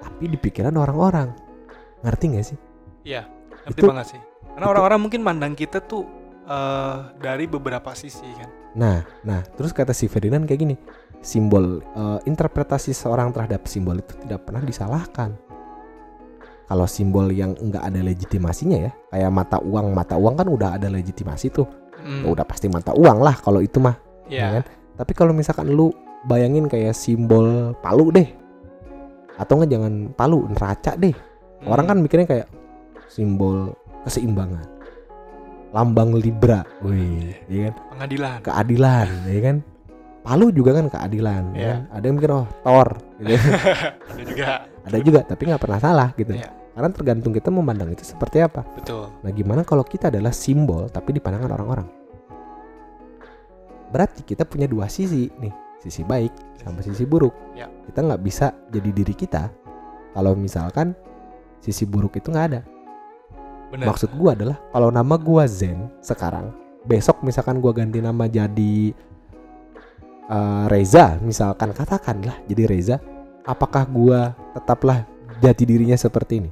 [0.00, 1.32] Tapi di pikiran orang-orang.
[2.04, 2.58] Ngerti gak sih?
[3.04, 3.24] Iya
[3.64, 4.20] ngerti Itu- banget sih.
[4.54, 6.06] Karena orang-orang mungkin mandang kita tuh
[6.44, 10.76] eh, dari beberapa sisi kan nah nah terus kata si Ferdinand kayak gini
[11.24, 15.36] simbol eh, interpretasi seorang terhadap simbol itu tidak pernah disalahkan
[16.64, 20.88] kalau simbol yang enggak ada legitimasinya ya kayak mata uang mata uang kan udah ada
[20.88, 21.68] legitimasi tuh
[22.04, 23.96] Hmm, Ya udah pasti mata uang lah kalau itu mah
[24.28, 24.64] iya ya kan?
[25.00, 25.88] Tapi kalau misalkan lu
[26.28, 28.28] bayangin kayak simbol palu deh.
[29.40, 31.16] Atau nggak jangan palu, neraca deh.
[31.64, 31.72] Hmm.
[31.72, 32.48] Orang kan mikirnya kayak
[33.08, 33.72] simbol
[34.06, 34.62] keseimbangan.
[35.74, 36.62] Lambang Libra.
[36.86, 37.74] Wih, ya kan?
[37.90, 39.56] pengadilan Keadilan, ya kan?
[40.24, 41.68] Palu juga kan keadilan, ya Iya.
[41.68, 41.80] kan?
[41.90, 42.88] Ada yang mikir oh Thor,
[43.20, 43.34] gitu.
[44.14, 44.48] ada juga
[44.86, 46.32] Ada juga, tapi nggak pernah salah gitu.
[46.32, 46.48] Iya.
[46.74, 48.62] Karena tergantung kita memandang itu seperti apa.
[48.74, 51.86] betul Nah, gimana kalau kita adalah simbol tapi di pandangan orang-orang?
[53.94, 57.30] Berarti kita punya dua sisi nih, sisi baik sama sisi buruk.
[57.54, 57.70] Ya.
[57.86, 59.50] Kita nggak bisa jadi diri kita
[60.14, 60.98] kalau misalkan
[61.62, 62.60] sisi buruk itu nggak ada.
[63.74, 66.54] Benar Maksud gua adalah kalau nama gua Zen sekarang,
[66.86, 68.94] besok misalkan gua ganti nama jadi
[70.30, 72.96] eh, Reza, misalkan katakanlah jadi Reza,
[73.42, 75.02] apakah gua tetaplah
[75.42, 76.50] jati dirinya seperti ini?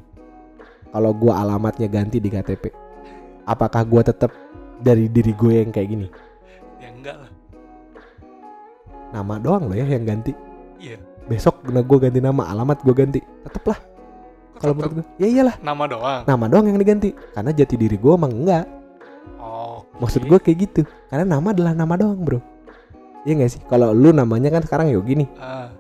[0.90, 2.74] Kalau gua alamatnya ganti di KTP,
[3.46, 4.34] apakah gua tetap
[4.82, 6.08] dari diri gue yang kayak gini?
[6.82, 7.30] ya enggak lah
[9.14, 10.34] Nama doang loh ya yang ganti.
[10.82, 10.98] iya
[11.30, 13.91] Besok gua ganti nama, alamat gua ganti, tetaplah.
[14.62, 17.10] Kalau menurut gua, ya iyalah, nama doang nama doang yang diganti.
[17.34, 18.64] Karena jati diri gua emang enggak.
[19.36, 20.80] oh Maksud gue kayak gitu.
[21.06, 22.38] Karena nama adalah nama doang, Bro.
[23.22, 23.60] Iya gak sih?
[23.64, 25.28] Kalau lu namanya kan sekarang Yogi nih.
[25.36, 25.70] Ah.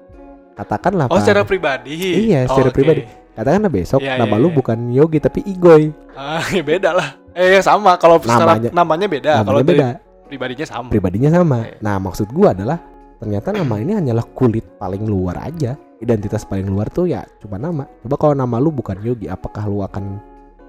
[0.52, 1.96] Katakanlah oh secara pribadi
[2.28, 2.76] Iya, secara Oke.
[2.76, 3.02] pribadi.
[3.32, 4.54] Katakanlah besok Iya, nama iya, lu iya.
[4.54, 5.88] bukan Yogi tapi Igoy.
[6.12, 9.88] ah ya beda lah eh ya sama kalau secara Namanya- namanya beda Namanya kalau beda.
[10.28, 11.58] pribadinya sama Pribadinya sama.
[11.64, 11.76] Iya.
[11.80, 12.78] Nah, maksud gua adalah
[13.16, 15.74] ternyata nama ini hanyalah kulit paling luar aja.
[16.02, 17.86] Identitas paling luar tuh ya cuma nama.
[18.02, 20.18] Coba kalau nama lu bukan Yogi, apakah lu akan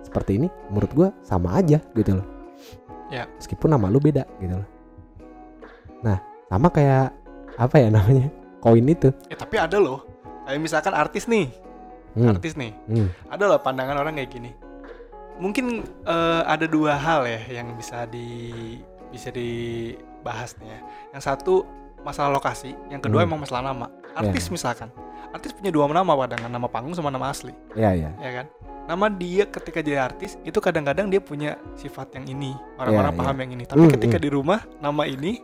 [0.06, 0.48] seperti ini?
[0.70, 2.28] Menurut gua sama aja gitu loh.
[3.10, 3.26] Ya.
[3.42, 4.70] Meskipun nama lu beda gitu loh.
[6.06, 7.10] Nah, sama kayak
[7.58, 8.30] apa ya namanya?
[8.62, 9.12] Koin itu.
[9.28, 10.08] ya tapi ada loh
[10.48, 11.52] kayak misalkan artis nih
[12.16, 12.32] Hmm.
[12.32, 13.10] artis nih Hmm.
[13.28, 14.56] ada loh pandangan orang kayak gini
[15.36, 18.54] mungkin eh, ada dua hal ya yang bisa di
[19.12, 20.80] bisa dibahas nih ya
[21.12, 21.66] yang satu
[22.04, 23.30] masalah lokasi yang kedua Hmm.
[23.32, 24.92] emang masalah nama artis misalkan
[25.32, 28.12] artis punya dua nama pandangan nama panggung sama nama asli Ya ya.
[28.16, 28.46] ya kan
[28.84, 33.38] nama dia ketika jadi artis itu kadang-kadang dia punya sifat yang ini orang-orang Iya, paham
[33.40, 35.40] yang ini tapi Hmm, ketika di rumah nama ini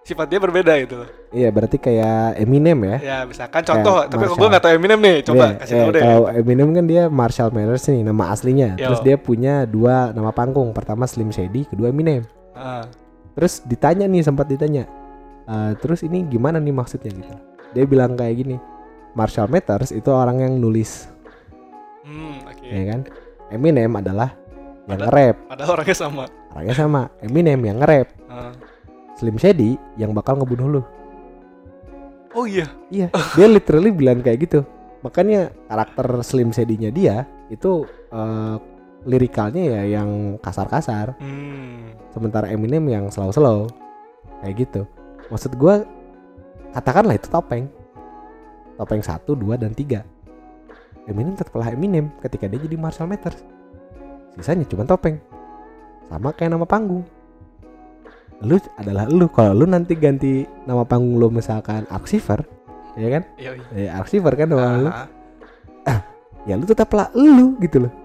[0.00, 2.96] sifat dia berbeda gitu loh Iya berarti kayak Eminem ya.
[3.02, 4.38] ya misalkan contoh Kayak tapi Marshall.
[4.38, 7.02] gue nggak tahu Eminem nih coba Iya, kasih iya, tahu deh Kalau Eminem kan dia
[7.08, 8.68] Marshall Mathers nih nama aslinya.
[8.74, 8.86] Yo.
[8.86, 10.70] Terus dia punya dua nama panggung.
[10.70, 12.22] Pertama Slim Shady, kedua Eminem.
[12.52, 12.86] Ah,
[13.34, 14.86] Terus ditanya nih sempat ditanya.
[15.44, 17.34] "Eh, terus ini gimana nih maksudnya gitu.
[17.72, 18.56] Dia bilang kayak gini.
[19.12, 21.06] Marshall Mathers itu orang yang nulis
[22.02, 22.66] Hmm, oke.
[22.66, 23.00] ya kan
[23.46, 24.34] Eminem adalah
[24.84, 26.24] yang Ada- nge-rap Padahal orangnya sama.
[26.50, 28.50] orangnya sama Eminem yang nge-rap Ah.
[29.14, 30.82] Slim Shady yang bakal ngebunuh lu
[32.34, 32.66] Oh iya.
[32.90, 33.06] iya
[33.38, 34.66] dia literally bilang kayak gitu
[35.00, 38.56] makanya karakter Slim Shady-nya dia itu eh,
[39.04, 41.94] lirikalnya ya yang kasar-kasar Hmm.
[42.10, 43.70] sementara Eminem yang slow-slow
[44.42, 44.82] kayak gitu
[45.32, 45.84] maksud gua
[46.76, 47.70] katakanlah itu topeng.
[48.74, 50.02] Topeng satu dua dan tiga.
[51.06, 53.44] Eminem tetaplah Eminem ketika dia jadi Marshall Mathers.
[54.34, 55.20] Sisanya cuma topeng.
[56.10, 57.06] Sama kayak nama panggung.
[58.42, 59.30] Lu adalah lu.
[59.30, 62.42] Kalau lu nanti ganti nama panggung lu misalkan Arxiver
[62.98, 63.22] ya kan?
[63.72, 64.90] Ya Arxiver kan nama lu.
[65.86, 66.00] Ah,
[66.44, 68.03] ya lu tetaplah lu gitu loh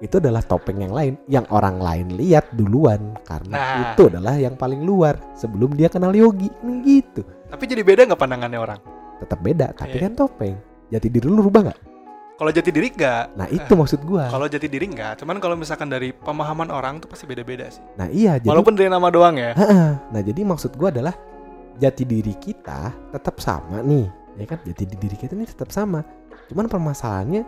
[0.00, 3.76] itu adalah topeng yang lain yang orang lain lihat duluan karena Nah.
[3.86, 8.16] itu adalah yang paling luar sebelum dia kenal Yogi Ini gitu Tapi jadi beda nggak
[8.18, 8.80] pandangannya orang?
[9.20, 10.08] tetap beda tapi Iya.
[10.08, 10.54] kan topeng
[10.88, 11.80] jati diri lu rubah nggak
[12.34, 13.24] Kalau jati diri nggak.
[13.36, 15.20] nah itu maksud gua Kalau jati diri nggak.
[15.20, 17.84] Cuman kalau misalkan dari pemahaman orang tuh pasti beda-beda sih.
[17.94, 19.52] nah iya jadi Walaupun dari nama doang ya.
[20.08, 21.12] Nah jadi maksud gua adalah
[21.76, 26.00] jati diri kita tetap sama nih ya kan jati diri kita ini tetap sama
[26.46, 27.44] cuman permasalahannya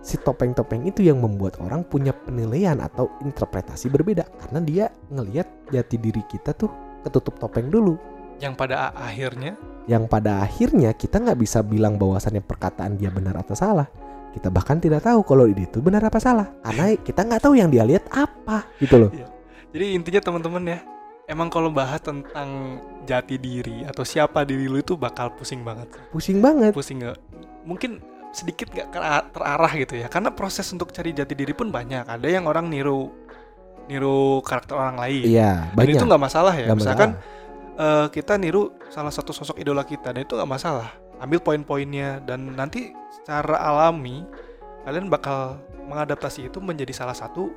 [0.00, 4.24] si topeng-topeng itu yang membuat orang punya penilaian atau interpretasi berbeda.
[4.40, 6.72] Karena dia ngelihat jati diri kita tuh
[7.04, 7.96] ketutup topeng dulu.
[8.40, 9.52] Yang pada akhirnya?
[9.84, 13.88] Yang pada akhirnya kita nggak bisa bilang bahwasannya perkataan dia benar atau salah.
[14.30, 16.48] Kita bahkan tidak tahu kalau itu benar apa salah.
[16.64, 19.10] Karena kita nggak tahu yang dia lihat apa gitu loh.
[19.70, 20.78] Jadi intinya teman-teman ya,
[21.30, 25.86] emang kalau bahas tentang jati diri atau siapa diri lu itu bakal pusing banget.
[26.10, 26.74] pusing banget.
[26.74, 27.18] Pusing nggak?
[27.62, 30.06] Mungkin sedikit nggak terarah gitu ya.
[30.06, 32.06] Karena proses untuk cari jati diri pun banyak.
[32.06, 33.10] Ada yang orang niru
[33.90, 35.24] niru karakter orang lain.
[35.26, 36.70] iya Dan banyak itu nggak masalah ya.
[36.70, 38.04] Nggak Misalkan masalah.
[38.04, 40.94] eh, kita niru salah satu sosok idola kita dan itu nggak masalah.
[41.20, 44.24] Ambil poin-poinnya dan nanti secara alami
[44.86, 45.58] kalian bakal
[45.90, 47.50] mengadaptasi itu menjadi salah satu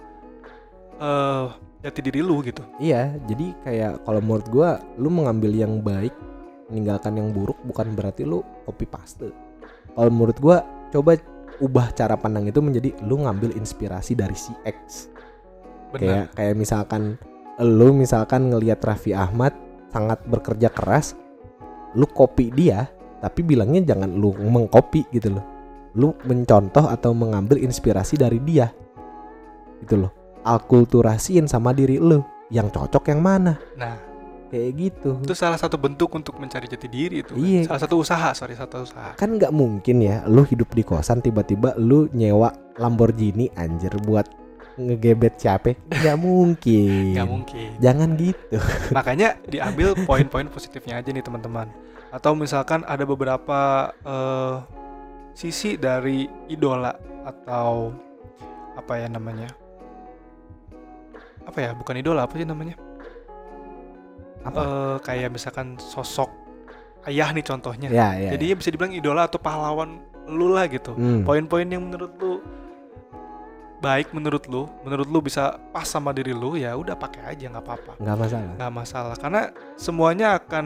[0.97, 1.47] eh
[1.83, 2.63] jati diri lu gitu.
[2.79, 6.15] Iya, jadi kayak kalau menurut gua lu mengambil yang baik,
[6.71, 9.29] meninggalkan yang buruk bukan berarti lu copy paste.
[9.93, 11.17] Kalau menurut gua coba
[11.61, 15.09] ubah cara pandang itu menjadi lu ngambil inspirasi dari si X.
[15.93, 17.21] Kayak kayak misalkan
[17.61, 19.53] lu misalkan ngelihat Raffi Ahmad
[19.93, 21.13] sangat bekerja keras,
[21.93, 22.89] lu copy dia,
[23.21, 25.45] tapi bilangnya jangan lu mengcopy gitu loh.
[25.93, 28.73] Lu mencontoh atau mengambil inspirasi dari dia.
[29.85, 30.41] Gitu loh.
[30.41, 32.19] Alkulturasiin sama diri lu.
[32.49, 33.53] Yang cocok yang mana?
[33.77, 33.97] Nah,
[34.53, 35.17] Kayak gitu.
[35.25, 37.33] itu salah satu bentuk untuk mencari jati diri itu.
[37.33, 37.41] kan.
[37.41, 37.61] Iya.
[37.65, 39.17] Salah satu usaha, sorry, satu usaha.
[39.17, 44.29] Kan nggak mungkin ya lu hidup di kosan tiba-tiba lu nyewa Lamborghini anjir buat
[44.77, 45.73] ngegebet siapa?
[45.89, 47.17] Nggak mungkin.
[47.17, 47.69] Nggak mungkin.
[47.81, 48.57] Jangan gitu.
[48.93, 51.73] Makanya diambil poin-poin positifnya aja nih teman-teman.
[52.13, 54.55] Atau misalkan ada beberapa eh,
[55.33, 56.93] sisi dari idola
[57.25, 57.89] atau
[58.77, 59.49] apa ya namanya?
[61.49, 61.71] Apa ya?
[61.73, 62.77] Bukan idola apa sih namanya?
[64.43, 64.59] Apa?
[64.61, 66.29] Eh, kayak misalkan sosok
[67.07, 67.87] ayah nih contohnya.
[67.91, 68.29] ya, ya.
[68.35, 70.95] Jadinya bisa dibilang idola atau pahlawan lu lah gitu.
[70.95, 71.27] Hmm.
[71.27, 72.39] Poin-poin yang menurut lu
[73.83, 77.65] baik menurut lu, menurut lu bisa pas sama diri lu ya udah pakai aja nggak
[77.67, 78.51] apa-apa nggak masalah.
[78.55, 79.41] nggak masalah karena
[79.75, 80.65] semuanya akan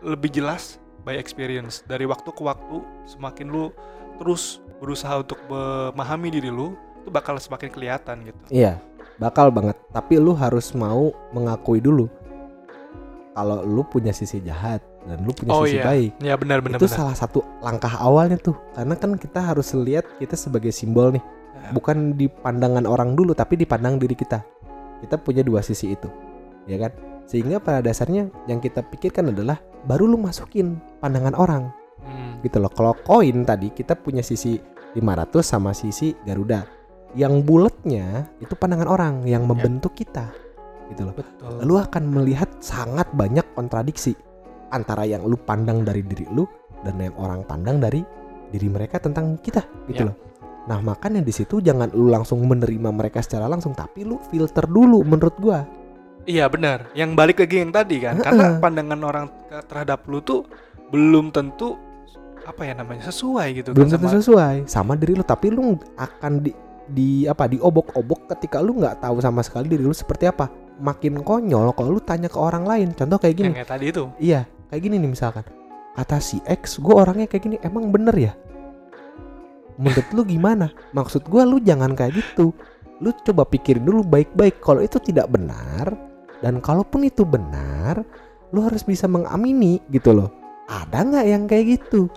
[0.00, 3.68] lebih jelas by experience dari waktu ke waktu semakin lu
[4.16, 6.72] terus berusaha untuk memahami diri lu
[7.04, 8.80] itu bakal semakin kelihatan gitu Iya,
[9.20, 9.76] bakal banget.
[9.92, 12.08] Tapi lu harus mau mengakui dulu
[13.34, 16.10] kalau lu punya sisi jahat dan lu punya oh sisi iya baik.
[16.22, 18.54] ya benar benar itu benar salah satu langkah awalnya tuh.
[18.72, 21.24] Karena kan kita harus lihat kita sebagai simbol nih,
[21.54, 21.70] Ya.
[21.70, 24.42] bukan di pandangan orang dulu tapi dipandang diri kita.
[25.02, 26.06] Kita punya dua sisi itu.
[26.64, 26.92] Ya kan?
[27.24, 31.64] Sehingga pada dasarnya yang kita pikirkan adalah baru lu masukin pandangan orang
[32.04, 32.68] Hmm, gitu loh.
[32.68, 34.60] Kalau koin tadi kita punya sisi
[34.92, 36.68] 500 sama sisi Garuda.
[37.16, 40.28] Yang bulatnya itu pandangan orang yang membentuk kita.
[40.92, 41.14] Gitu loh.
[41.16, 44.12] betul Lu akan melihat sangat banyak kontradiksi
[44.68, 46.44] antara yang lu pandang dari diri lu
[46.82, 48.02] dan yang orang pandang dari
[48.50, 50.10] diri mereka tentang kita gitu Ya.
[50.12, 50.16] loh.
[50.64, 55.04] Nah, makanya di situ jangan lu langsung menerima mereka secara langsung, tapi lu filter dulu
[55.04, 55.60] menurut gua.
[56.24, 59.26] iya benar yang balik lagi yang tadi kan karena pandangan orang
[59.68, 60.48] terhadap lu tuh
[60.88, 61.76] belum tentu
[62.48, 65.76] apa ya namanya sesuai gitu Belum kan tentu sama sesuai sama diri lu, tapi lu
[65.96, 66.56] akan di
[66.88, 70.48] di apa diobok-obok ketika lu nggak tahu sama sekali diri lu seperti apa.
[70.80, 72.88] Makin konyol kalau lu tanya ke orang lain.
[72.94, 73.48] Contoh kayak gini.
[73.52, 75.44] yang kayak tadi itu Iya, kayak gini nih misalkan.
[75.94, 78.32] Kata si X, gue orangnya kayak gini, emang bener ya?
[79.78, 80.74] Menurut lu gimana?
[80.90, 82.50] Maksud gue lu jangan kayak gitu.
[82.98, 84.58] Lu coba pikirin dulu baik-baik.
[84.58, 85.94] Kalau itu tidak benar,
[86.42, 88.02] dan kalaupun itu benar,
[88.50, 90.34] lu harus bisa mengamini gitu loh.
[90.66, 92.10] Ada nggak yang kayak gitu?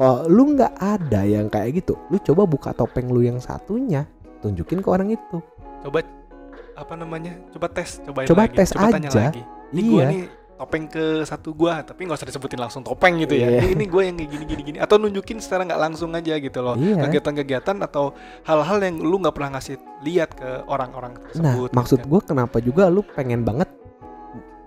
[0.00, 4.08] kalau lu nggak ada yang kayak gitu lu coba buka topeng lu yang satunya
[4.40, 5.44] tunjukin ke orang itu
[5.84, 6.00] coba
[6.80, 7.36] apa namanya?
[7.52, 9.20] Coba tes cobain Coba lagi tes coba tanya aja.
[9.28, 9.42] lagi.
[9.70, 10.08] Ini gua iya.
[10.08, 10.22] nih
[10.60, 13.60] topeng ke satu gua tapi nggak usah disebutin langsung topeng gitu ya.
[13.60, 13.76] Iya.
[13.76, 16.74] ini, gua yang kayak gini gini gini atau nunjukin secara nggak langsung aja gitu loh.
[16.80, 17.04] Iya.
[17.04, 18.16] Kegiatan-kegiatan atau
[18.48, 22.08] hal-hal yang lu nggak pernah ngasih lihat ke orang-orang nah tersebut maksud gitu.
[22.08, 22.12] kan.
[22.12, 23.68] gue kenapa juga lu pengen banget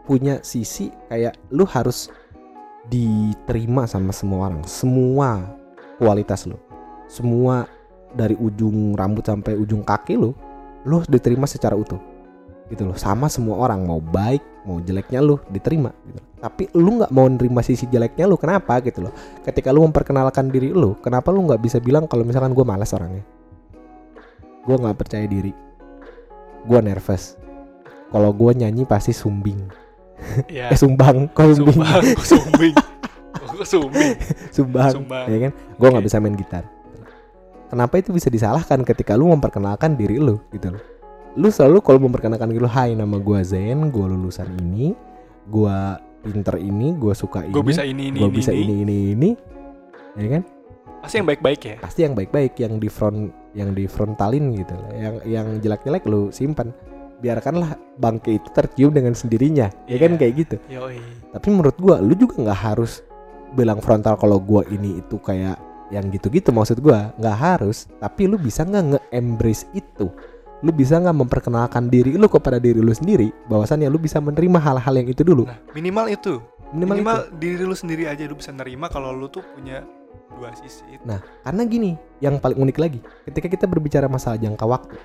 [0.06, 2.14] punya sisi kayak lu harus
[2.88, 4.62] diterima sama semua orang.
[4.70, 5.58] Semua
[5.98, 6.60] kualitas lu.
[7.10, 7.66] Semua
[8.14, 10.38] dari ujung rambut sampai ujung kaki lu
[10.88, 12.00] lu diterima secara utuh.
[12.72, 16.24] Gitu loh sama semua orang mau baik mau jeleknya lu diterima gitu.
[16.40, 19.14] tapi lu nggak mau nerima sisi jeleknya lu kenapa gitu loh.
[19.44, 23.24] Ketika lu memperkenalkan diri lu kenapa lu nggak bisa bilang kalau misalkan gue malas orangnya?
[24.64, 25.52] Gue nggak percaya diri.
[26.64, 27.36] Gue nervous.
[28.12, 29.60] Kalau gue nyanyi pasti sumbing.
[30.48, 31.84] Ya eh sumbang kok sumbing?
[32.24, 32.76] Sumbang
[33.64, 34.16] sumbing.
[34.56, 35.26] Sumbang, Sumbang.
[35.28, 35.52] ya kan?
[35.76, 36.10] Gue nggak Oke.
[36.12, 36.64] bisa main gitar
[37.74, 40.84] kenapa itu bisa disalahkan ketika lu memperkenalkan diri lu gitu loh.
[41.34, 44.94] Lu selalu kalau memperkenalkan diri lu hai nama gue Zen gue lulusan ini
[45.50, 45.78] gue
[46.22, 48.86] pinter ini gue suka ini gue bisa ini ini gue ini, bisa ini.
[48.86, 49.30] ini ini
[50.14, 50.44] ya kan?
[51.02, 51.76] Pasti yang baik-baik ya?
[51.82, 56.30] Pasti yang baik-baik yang di front yang di frontalin gitu lah yang yang jelek-jelek lu
[56.30, 56.70] simpan.
[57.26, 59.74] Biarkanlah bangke itu tercium dengan sendirinya.
[59.90, 60.20] Ya kan Iya.
[60.22, 60.56] kayak gitu?
[60.70, 61.02] Yoi.
[61.34, 63.02] tapi menurut gua lu juga nggak harus
[63.58, 67.12] bilang frontal kalau gua ini itu kayak yang gitu-gitu maksud gua.
[67.20, 70.08] Nggak harus tapi lu bisa nggak nge-embrace itu?
[70.64, 73.34] Lu bisa nggak memperkenalkan diri lu kepada diri lu sendiri?
[73.52, 75.50] Bahwasannya lu bisa menerima hal-hal yang itu dulu.
[75.50, 76.40] Nah minimal itu.
[76.74, 77.36] Minimal, minimal itu.
[77.38, 79.86] diri lu sendiri aja lu bisa nerima kalau lu tuh punya
[80.38, 81.04] dua sisi itu.
[81.06, 84.98] Nah, karena gini, yang paling unik lagi, ketika kita berbicara masalah jangka waktu,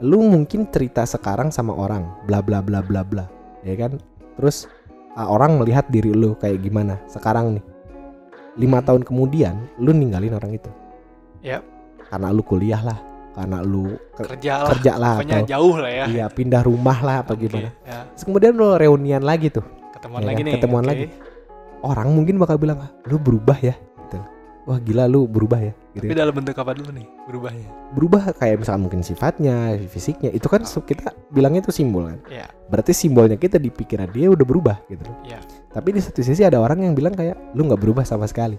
[0.00, 3.28] lu mungkin cerita sekarang sama orang, bla bla bla bla bla,
[3.62, 4.00] ya kan?
[4.40, 4.68] Terus
[5.16, 7.64] ah, orang melihat diri lu kayak gimana sekarang nih.
[8.56, 10.70] Lima tahun kemudian, lu ninggalin orang itu.
[11.40, 11.62] Yap.
[12.02, 12.98] Karena lu kuliah lah,
[13.32, 16.98] karena lu ke- kerja lah kerja lah pokoknya atau jauh lah ya iya pindah rumah
[16.98, 17.68] lah apa Oke, gimana.
[17.82, 18.08] ya.
[18.10, 19.66] Terus kemudian lu reunian lagi tuh.
[19.92, 20.90] ketemuan Ya lagi kan, nih ketemuan oke.
[20.90, 21.06] lagi.
[21.78, 24.16] Orang mungkin bakal bilang, "Ah, "Lu berubah ya." Gitu.
[24.64, 25.72] Wah, gila lu berubah ya.
[25.92, 26.04] Gitu.
[26.04, 30.60] tapi dalam bentuk apa dulu nih berubahnya berubah kayak misalkan mungkin sifatnya, fisiknya itu kan
[30.62, 32.20] su- kita bilangnya itu simbol kan.
[32.28, 35.16] ya Berarti simbolnya kita di pikiran dia udah berubah gitu loh.
[35.76, 38.56] Tapi di satu sisi ada orang yang bilang kayak lu nggak berubah sama sekali.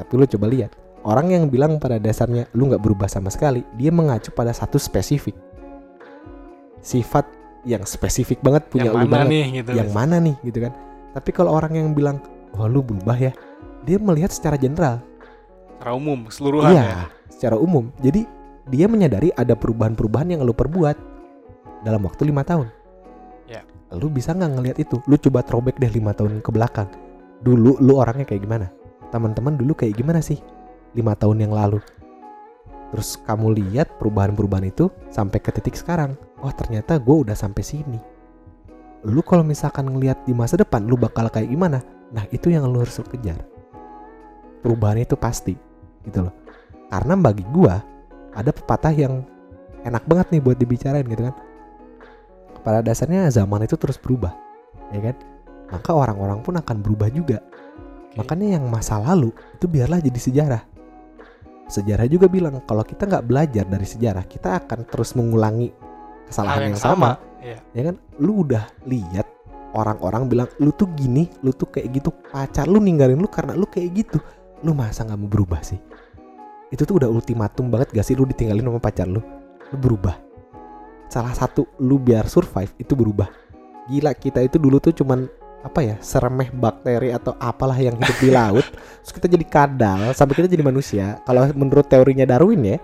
[0.00, 0.72] Tapi lu coba lihat
[1.04, 5.36] orang yang bilang pada dasarnya lu nggak berubah sama sekali, dia mengacu pada satu spesifik
[6.80, 7.28] sifat
[7.68, 9.28] yang spesifik banget punya yang lu mana banget.
[9.28, 10.72] nih gitu Yang mana nih gitu kan.
[11.12, 12.16] Tapi kalau orang yang bilang
[12.56, 13.32] wah lu berubah ya,
[13.84, 15.04] dia melihat secara general
[15.76, 17.92] secara umum keseluruhan Iya, ya secara umum.
[18.00, 18.24] Jadi
[18.72, 20.96] dia menyadari ada perubahan-perubahan yang lu perbuat
[21.84, 22.72] dalam waktu lima tahun.
[23.96, 24.98] Lu bisa nggak ngelihat itu?
[25.06, 26.90] Lu coba throwback deh lima tahun ke belakang.
[27.42, 28.66] Dulu lu orangnya kayak gimana?
[29.14, 30.38] Teman-teman dulu kayak gimana sih?
[30.94, 31.78] Lima tahun yang lalu.
[32.94, 36.14] Terus kamu lihat perubahan-perubahan itu sampai ke titik sekarang.
[36.42, 37.98] Oh ternyata gue udah sampai sini.
[39.04, 41.84] Lu kalau misalkan ngelihat di masa depan, lu bakal kayak gimana?
[42.14, 43.42] Nah itu yang lu harus kejar.
[44.64, 45.52] Perubahan itu pasti
[46.08, 46.34] gitu loh.
[46.88, 47.82] Karena bagi gua
[48.32, 49.26] ada pepatah yang
[49.84, 51.36] enak banget nih buat dibicarain gitu kan.
[52.64, 54.32] Pada dasarnya zaman itu terus berubah,
[54.90, 55.16] ya kan?
[55.68, 57.44] Maka orang-orang pun akan berubah juga.
[58.16, 60.62] Makanya yang masa lalu itu biarlah jadi sejarah.
[61.68, 65.68] Sejarah juga bilang kalau kita nggak belajar dari sejarah, kita akan terus mengulangi
[66.28, 67.10] kesalahan yang yang sama
[67.44, 67.60] Iya.
[67.76, 69.28] ya kan lu udah lihat
[69.76, 73.68] orang-orang bilang lu tuh gini lu tuh kayak gitu pacar lu ninggalin lu karena lu
[73.68, 74.16] kayak gitu
[74.64, 75.76] lu masa nggak mau berubah sih
[76.72, 79.20] itu tuh udah ultimatum banget gak sih lu ditinggalin sama pacar lu
[79.68, 80.16] lu berubah
[81.08, 83.28] salah satu lu biar survive itu berubah.
[83.90, 85.28] Gila kita itu dulu tuh cuman
[85.64, 88.66] apa ya seremeh bakteri atau apalah yang hidup di laut.
[89.00, 91.24] Terus kita jadi kadal sampai kita jadi manusia.
[91.24, 92.76] Kalau menurut teorinya Darwin ya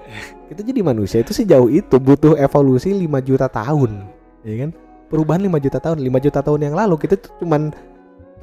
[0.48, 4.08] kita jadi manusia itu sejauh itu butuh evolusi 5 juta tahun
[4.44, 4.70] ya kan?
[5.12, 7.74] Perubahan 5 juta tahun 5 juta tahun yang lalu kita tuh cuman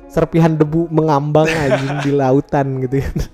[0.08, 3.18] serpihan debu mengambang anjing di lautan gitu kan.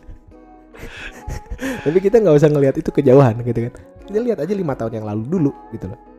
[1.84, 3.74] Tapi kita nggak usah ngelihat itu kejauhan gitu kan.
[4.08, 6.13] Kita lihat aja lima tahun yang lalu dulu gitu loh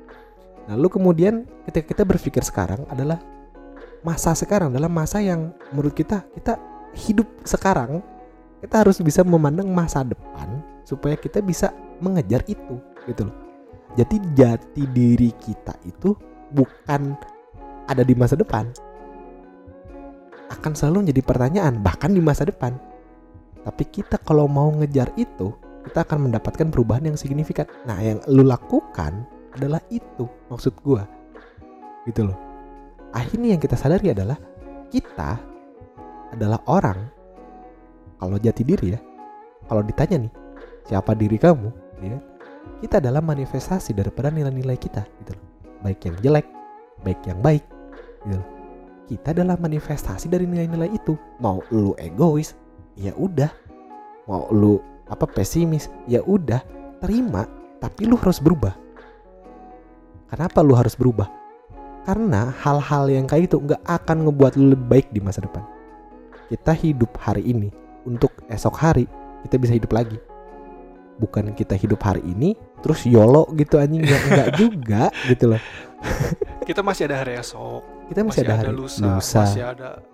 [0.71, 3.21] lalu kemudian ketika kita berpikir sekarang adalah
[4.05, 6.61] masa sekarang adalah masa yang menurut kita kita
[6.95, 8.05] hidup sekarang
[8.65, 13.37] kita harus bisa memandang masa depan supaya kita bisa mengejar itu gitu loh.
[13.95, 16.17] Jadi jati diri kita itu
[16.53, 17.13] bukan
[17.85, 18.67] ada di masa depan
[20.49, 22.77] akan selalu menjadi pertanyaan bahkan di masa depan.
[23.65, 25.53] Tapi kita kalau mau ngejar itu
[25.85, 27.69] kita akan mendapatkan perubahan yang signifikan.
[27.85, 31.07] Nah yang lu lakukan adalah itu maksud gua.
[32.05, 32.37] Gitu loh.
[33.15, 34.37] Akhirnya yang kita sadari adalah
[34.91, 35.39] kita
[36.35, 36.99] adalah orang
[38.19, 39.01] kalau jati diri ya
[39.71, 40.33] kalau ditanya nih
[40.87, 41.71] siapa diri kamu
[42.03, 42.19] ya
[42.83, 45.47] kita adalah manifestasi daripada nilai-nilai kita gitu loh.
[45.87, 46.47] Baik yang jelek
[47.07, 47.65] baik yang baik
[48.27, 48.47] gitu loh.
[49.05, 51.15] kita adalah manifestasi dari nilai-nilai itu.
[51.39, 52.59] Mau lu egois
[52.99, 53.53] ya udah.
[54.27, 56.61] Mau lu apa pesimis ya udah.
[56.99, 57.47] Terima
[57.79, 58.84] tapi lu harus berubah
[60.35, 61.31] kenapa lu harus berubah?
[62.03, 65.63] Karena hal-hal yang kayak itu nggak akan ngebuat lu lebih baik di masa depan.
[66.51, 67.71] Kita hidup hari ini
[68.03, 69.07] untuk esok hari
[69.47, 70.19] kita bisa hidup lagi.
[71.15, 74.03] Bukan kita hidup hari ini terus yolo gitu anjing.
[74.03, 75.63] Nggak nggak juga gitu loh.
[76.67, 77.81] Kita masih ada hari esok.
[78.11, 80.05] Kita masih, ada hari lusa, masih ada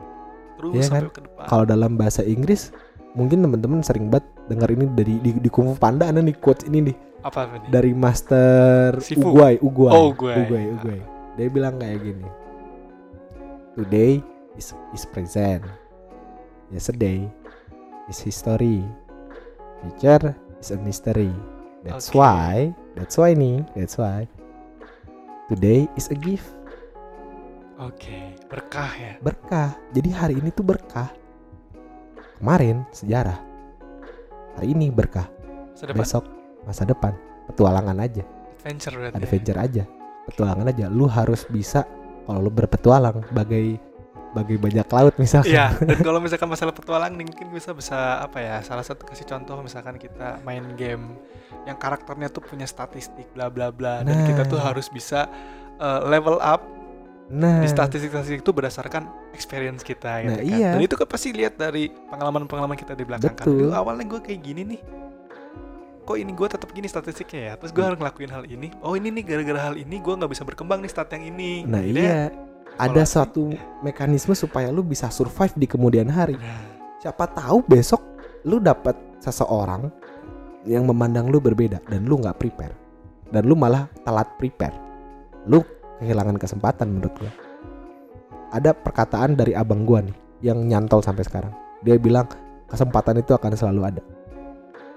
[0.61, 1.11] terus sampai kan?
[1.11, 1.45] ke depan.
[1.49, 2.71] Kalau dalam bahasa Inggris
[3.19, 6.71] mungkin teman-teman sering banget dengar ini dari di, di Kung Fu Panda ada nih quotes
[6.71, 7.69] ini nih apa nih?
[7.69, 9.33] Dari Master Sifu.
[9.33, 9.93] Uguay Uguay.
[9.93, 10.37] Oh, Uguay.
[10.45, 11.01] Uguay Uguay.
[11.39, 12.29] dia bilang kayak gini.
[13.77, 14.21] Today
[14.57, 15.65] is is present.
[16.73, 17.25] Yesterday
[18.09, 18.85] is history.
[19.81, 21.33] Future is a mystery.
[21.81, 22.21] That's Oke.
[22.21, 24.29] why that's why nih that's why.
[25.49, 26.49] Today is a gift.
[27.81, 29.13] Oke berkah ya?
[29.25, 29.73] Berkah.
[29.97, 31.09] Jadi hari ini tuh berkah.
[32.41, 33.41] Kemarin sejarah.
[34.61, 35.29] Hari ini berkah.
[35.73, 36.25] Masa depan besok
[36.63, 37.13] masa depan
[37.47, 38.25] petualangan aja
[38.57, 39.21] adventure berarti ya.
[39.21, 39.83] adventure aja
[40.27, 41.83] petualangan aja lu harus bisa
[42.23, 43.81] kalau lu berpetualang bagai
[44.31, 48.63] bagai bajak laut misalkan Iya, dan kalau misalkan masalah petualang mungkin bisa bisa apa ya?
[48.63, 51.19] Salah satu kasih contoh misalkan kita main game
[51.67, 54.71] yang karakternya tuh punya statistik bla bla bla dan kita tuh Nah.
[54.71, 55.27] harus bisa
[55.77, 56.63] uh, level up
[57.27, 60.47] nah di statistik-statistik itu berdasarkan experience kita gitu Nah, kan.
[60.47, 60.71] iya.
[60.75, 63.47] Dan itu kan pasti lihat dari pengalaman-pengalaman kita di belakang kan.
[63.47, 63.67] Betul.
[63.67, 64.81] Dulu awalnya gue kayak gini nih.
[66.05, 67.55] Kok ini gue tetap gini statistiknya ya?
[67.61, 68.73] Terus gue harus ngelakuin hal ini.
[68.83, 71.63] Oh ini nih gara-gara hal ini gue nggak bisa berkembang nih stat yang ini.
[71.69, 72.33] nah Jadi iya
[72.81, 73.13] ada evaluasi.
[73.13, 73.45] suatu
[73.85, 76.65] mekanisme supaya lu bisa survive di kemudian hari Nah,
[76.97, 78.01] siapa tahu besok
[78.49, 79.93] lu dapat seseorang
[80.65, 82.73] yang memandang lu berbeda dan lu nggak prepare
[83.29, 84.73] dan lu malah telat prepare
[85.45, 85.61] lu
[86.01, 87.33] kehilangan kesempatan menurut gua
[88.51, 91.53] ada perkataan dari abang gua nih yang nyantol sampai sekarang
[91.85, 92.25] dia bilang
[92.69, 94.03] kesempatan itu akan selalu ada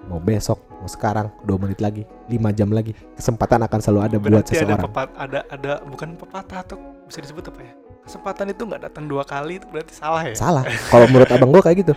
[0.07, 4.43] mau besok mau sekarang dua menit lagi lima jam lagi kesempatan akan selalu ada buat
[4.43, 4.83] Berarti ada seseorang.
[4.91, 6.75] pepat, ada ada bukan pepatah atau
[7.07, 7.73] bisa disebut apa ya?
[8.03, 10.35] Kesempatan itu nggak datang dua kali itu berarti salah ya?
[10.35, 10.63] salah.
[10.91, 11.93] Kalau menurut abang gua kayak gitu.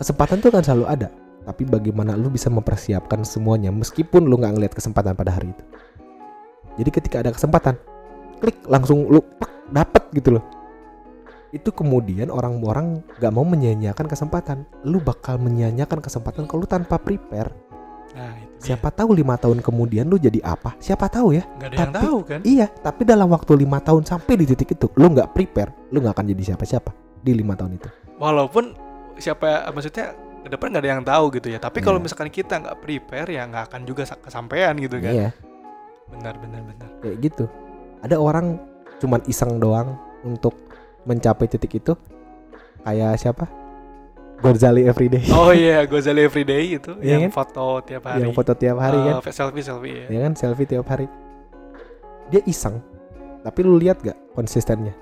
[0.00, 1.08] Kesempatan tuh akan selalu ada
[1.44, 5.64] tapi bagaimana lu bisa mempersiapkan semuanya meskipun lu nggak ngelihat kesempatan pada hari itu?
[6.80, 7.76] Jadi ketika ada kesempatan
[8.40, 10.44] klik langsung lu pek, dapet gitu loh.
[11.50, 14.62] Itu kemudian orang-orang gak mau menyia-nyiakan kesempatan.
[14.86, 17.69] Lu bakal menyia-nyiakan kesempatan kalau lu tanpa prepare
[18.10, 18.74] Nah, itu dia.
[18.74, 22.02] siapa tahu lima tahun kemudian lu jadi apa siapa tahu ya nggak ada yang tapi-
[22.02, 22.40] tahu kan?
[22.42, 26.14] iya tapi dalam waktu lima tahun sampai di titik itu lu nggak prepare lu nggak
[26.14, 28.74] akan jadi siapa-siapa di lima tahun itu Walaupun
[29.16, 31.56] siapa maksudnya ke depan nggak ada yang tahu gitu ya.
[31.56, 32.04] Tapi kalau Iya.
[32.04, 35.08] misalkan kita nggak prepare ya nggak akan juga sa- kesampaian gitu kan?
[35.10, 35.28] iya
[36.08, 36.88] Benar benar benar.
[36.98, 37.44] kayak gitu
[38.00, 38.58] ada orang
[38.98, 40.52] cuman iseng doang untuk
[41.02, 41.92] mencapai titik itu
[42.80, 43.46] kayak siapa
[44.40, 47.32] Gorzali Everyday Oh iya, Gozali Everyday itu Iya yang kan?
[47.36, 48.20] foto tiap hari.
[48.20, 50.06] yang foto tiap hari kan Eh, selfie selfie ya.
[50.08, 51.06] ya kan selfie tiap hari
[52.26, 52.80] dia iseng
[53.40, 54.94] tapi lu lihat gak konsistennya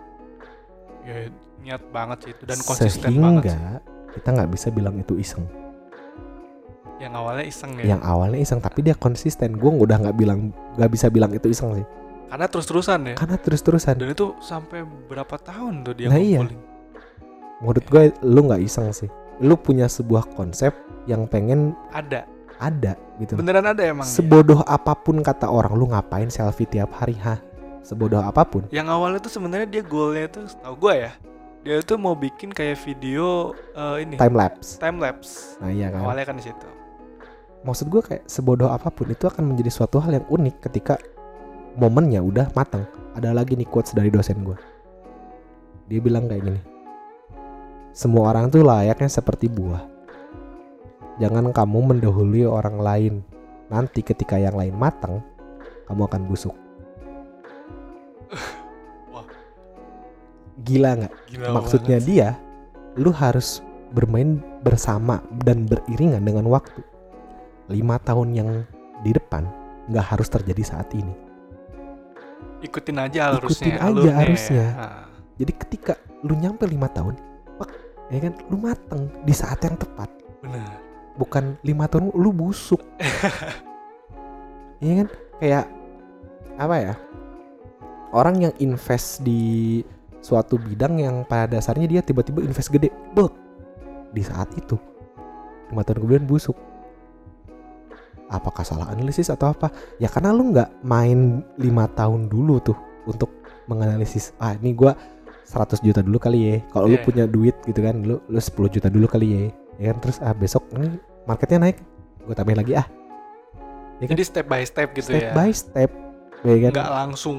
[1.02, 1.24] Ya,
[1.58, 3.52] niat banget sih itu dan konsisten banget sih.
[3.52, 3.80] sehingga
[4.10, 5.44] kita nggak bisa bilang itu iseng
[6.98, 7.84] Yang awalnya iseng ya.
[7.86, 11.72] yang awalnya iseng tapi dia konsisten gue udah nggak bilang nggak bisa bilang itu iseng
[11.74, 11.86] sih
[12.26, 13.14] Karena terus-terusan ya.
[13.14, 16.42] karena terus terusan Dan itu sampai berapa tahun tuh dia Nah, iya.
[16.42, 16.60] ngumpulin.
[17.58, 19.08] menurut gue lu nggak iseng sih
[19.38, 20.74] lu punya sebuah konsep
[21.06, 22.26] yang pengen Ada.
[22.58, 23.38] ada gitu.
[23.38, 24.04] Beneran ada emang.
[24.04, 24.12] ya?
[24.18, 27.38] Sebodoh apa pun kata orang lu ngapain selfie tiap hari ha?
[27.86, 28.66] Sebodoh apa pun.
[28.68, 31.12] yang awalnya tuh sebenarnya dia goalnya tuh tahu gue ya
[31.64, 34.76] dia tuh mau bikin kayak video eh, ini Time lapse.
[34.78, 36.04] time lapse Nah iya kan.
[36.04, 36.68] awalnya kan di situ
[37.66, 40.94] Maksud gue kayak sebodoh apa pun itu akan menjadi suatu hal yang unik ketika
[41.74, 42.86] momennya udah matang.
[43.18, 44.54] Ada lagi nih quotes dari dosen gue.
[45.90, 46.60] Dia bilang kayak gini.
[47.92, 49.82] Semua orang tuh layaknya seperti buah.
[51.18, 53.14] Jangan kamu mendahului orang lain.
[53.68, 55.20] Nanti ketika yang lain matang,
[55.90, 56.54] kamu akan busuk.
[59.12, 59.26] Wah.
[60.62, 61.12] Gila nggak?
[61.50, 62.28] Maksudnya banget dia,
[62.94, 63.60] lu harus
[63.90, 66.80] bermain bersama dan beriringan dengan waktu.
[67.68, 68.50] Lima tahun yang
[69.02, 69.44] di depan
[69.88, 71.14] nggak harus terjadi saat ini.
[72.58, 74.18] ikutin aja harusnya Ikutin aja alurnya ya.
[74.18, 74.64] harusnya.
[74.74, 75.02] Nah,
[75.38, 75.94] Jadi ketika
[76.26, 77.14] lu nyampe lima tahun,
[78.08, 80.08] ya kan, lu mateng di saat yang tepat.
[80.40, 80.80] benar
[81.18, 82.80] Bukan lima tahun lu busuk.
[84.78, 85.08] Iya kan?
[85.42, 85.66] Kayak
[86.54, 86.94] apa ya?
[88.14, 89.82] Orang yang invest di
[90.22, 93.34] suatu bidang yang pada dasarnya dia tiba-tiba invest gede, bek.
[94.14, 94.78] Di saat itu
[95.68, 96.56] lima tahun kemudian busuk.
[98.28, 102.76] apakah salah analisis atau apa ya karena lu nggak main lima tahun dulu tuh
[103.08, 103.32] untuk
[103.64, 104.92] menganalisis ah ini gua
[105.48, 106.56] 100 juta dulu kali ya.
[106.68, 107.04] Kalau lu Iya.
[107.08, 109.40] punya duit gitu kan lu lu 10 juta dulu kali ya.
[109.80, 111.80] Ya kan terus ah besok ini marketnya naik.
[112.28, 112.86] Gue tambahin lagi ah.
[113.98, 114.14] Ya kan?
[114.14, 115.32] Jadi step by step gitu step ya.
[115.32, 115.90] by step
[116.44, 116.72] ya kan?
[116.76, 117.36] Nggak langsung.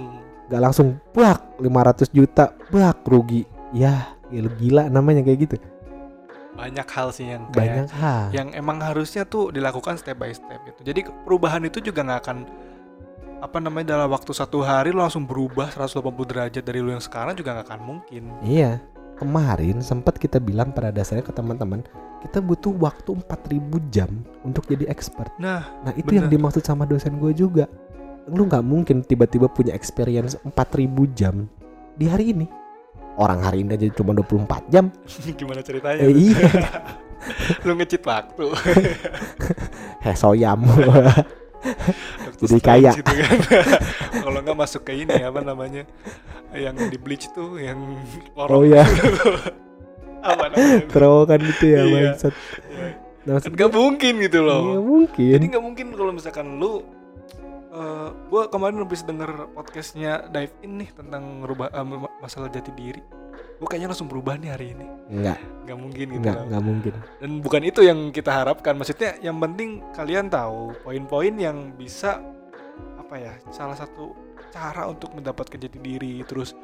[0.50, 3.46] Nggak langsung bak 500 juta bak rugi.
[3.70, 5.56] Ya gila, gila namanya kayak gitu.
[6.58, 8.24] Banyak hal sih yang kayak banyak hal.
[8.36, 10.82] yang emang harusnya tuh dilakukan step by step gitu.
[10.82, 12.38] Jadi perubahan itu juga nggak akan
[13.40, 17.34] apa namanya dalam waktu satu hari lo langsung berubah 180 derajat dari lo yang sekarang
[17.40, 18.24] juga nggak akan mungkin.
[18.44, 18.84] Iya,
[19.16, 21.80] kemarin sempat kita bilang pada dasarnya ke teman-teman,
[22.20, 24.12] kita butuh waktu 4000 jam
[24.44, 25.32] untuk jadi expert.
[25.40, 26.36] Nah, Nah, itu yang Bener.
[26.36, 27.72] dimaksud sama dosen gue juga.
[28.28, 31.48] Lu nggak mungkin tiba-tiba punya experience 4000 jam
[31.96, 32.46] di hari ini.
[33.20, 34.92] Orang hari ini aja cuma 24 jam.
[35.40, 36.04] gimana ceritanya?
[36.04, 36.44] Eh, iya,
[37.68, 38.46] lo ngecit waktu.
[40.04, 40.60] heh soyam.
[41.60, 42.92] Doctor Jadi kaya.
[42.96, 43.38] gitu kan.
[44.24, 45.84] Kalau nggak masuk ke ini apa namanya?
[46.50, 47.78] Yang di bleach tuh yang
[48.34, 48.84] oh lorong ya,
[50.30, 50.88] apa namanya?
[50.90, 51.94] terowongan itu ya, Iya.
[52.16, 52.34] bangsat.
[53.20, 54.62] Nah, maksud Kan nggak mungkin gitu loh.
[54.66, 55.32] Iya, mungkin.
[55.36, 56.82] Jadi nggak mungkin kalau misalkan lu
[57.70, 63.02] eh gua kemarin habis denger podcastnya Dive In nih tentang rubah ma- masalah jati diri.
[63.60, 64.88] Gue kayaknya langsung berubah nih hari ini.
[65.12, 65.36] Enggak,
[65.68, 66.20] Nggak mungkin gitu.
[66.24, 66.46] enggak, loh.
[66.48, 66.94] enggak mungkin.
[67.20, 68.74] Dan bukan itu yang kita harapkan.
[68.80, 72.24] Maksudnya yang penting kalian tahu poin-poin yang bisa
[72.96, 73.34] apa ya?
[73.52, 74.16] Salah satu
[74.50, 76.24] cara untuk mendapatkan jati diri.
[76.24, 76.56] Terus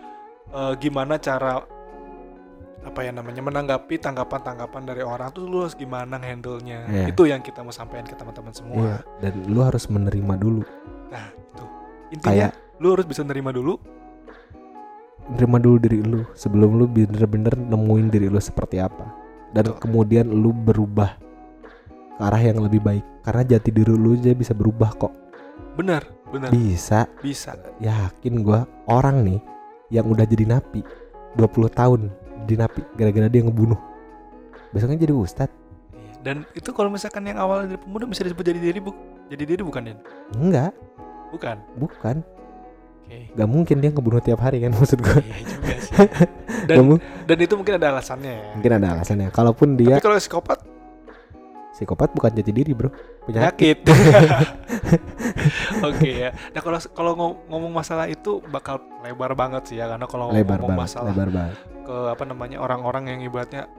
[0.49, 1.59] eh, gimana cara
[2.85, 6.85] apa ya namanya menanggapi tanggapan-tanggapan dari orang tuh lu harus gimana handle-nya.
[6.85, 7.05] Iya.
[7.09, 8.77] Itu yang kita mau sampaikan ke teman-teman semua.
[8.77, 10.61] Iya, dan lu harus menerima dulu.
[11.09, 11.65] Nah, itu.
[12.13, 13.75] Intinya Kayak lu harus bisa nerima dulu.
[15.25, 19.09] nerima dulu diri lu sebelum lu bener-bener nemuin diri lu seperti apa
[19.57, 19.81] dan Betul.
[19.81, 21.17] kemudian lu berubah
[22.13, 25.09] ke arah yang lebih baik karena jati diri lu aja bisa berubah kok
[25.73, 26.53] Benar, benar.
[26.53, 27.57] bisa Bisa.
[27.81, 29.41] yakin gua orang nih
[29.89, 30.85] yang udah jadi napi
[31.41, 32.01] 20 tahun
[32.45, 33.79] jadi napi gara-gara dia ngebunuh
[34.69, 35.49] besoknya jadi ustad
[35.91, 36.13] Iya.
[36.21, 38.91] Dan itu kalau misalkan yang awalnya dari pemuda bisa disebut jadi diri bu
[39.25, 39.95] jadi diri bukan ya?
[40.33, 40.71] enggak
[41.29, 41.57] Bukan.
[41.75, 42.15] bukan
[43.01, 43.17] Oke.
[43.31, 45.93] gak mungkin dia ngebunuh tiap hari kan maksud gua Iya juga sih.
[46.65, 48.45] Dan dan itu mungkin ada alasannya ya.
[48.53, 50.59] mungkin ada alasannya kalaupun dia Tapi kalau psikopat
[51.71, 52.89] psikopat bukan jati diri bro
[53.25, 53.77] penyakit.
[55.83, 56.29] Oke ya.
[56.51, 60.57] Nah kalau kalau ngom- ngomong masalah itu bakal lebar banget sih ya karena kalau lebar
[60.57, 63.69] ngomong banget masalah lebar banget ke apa namanya orang-orang yang ibaratnya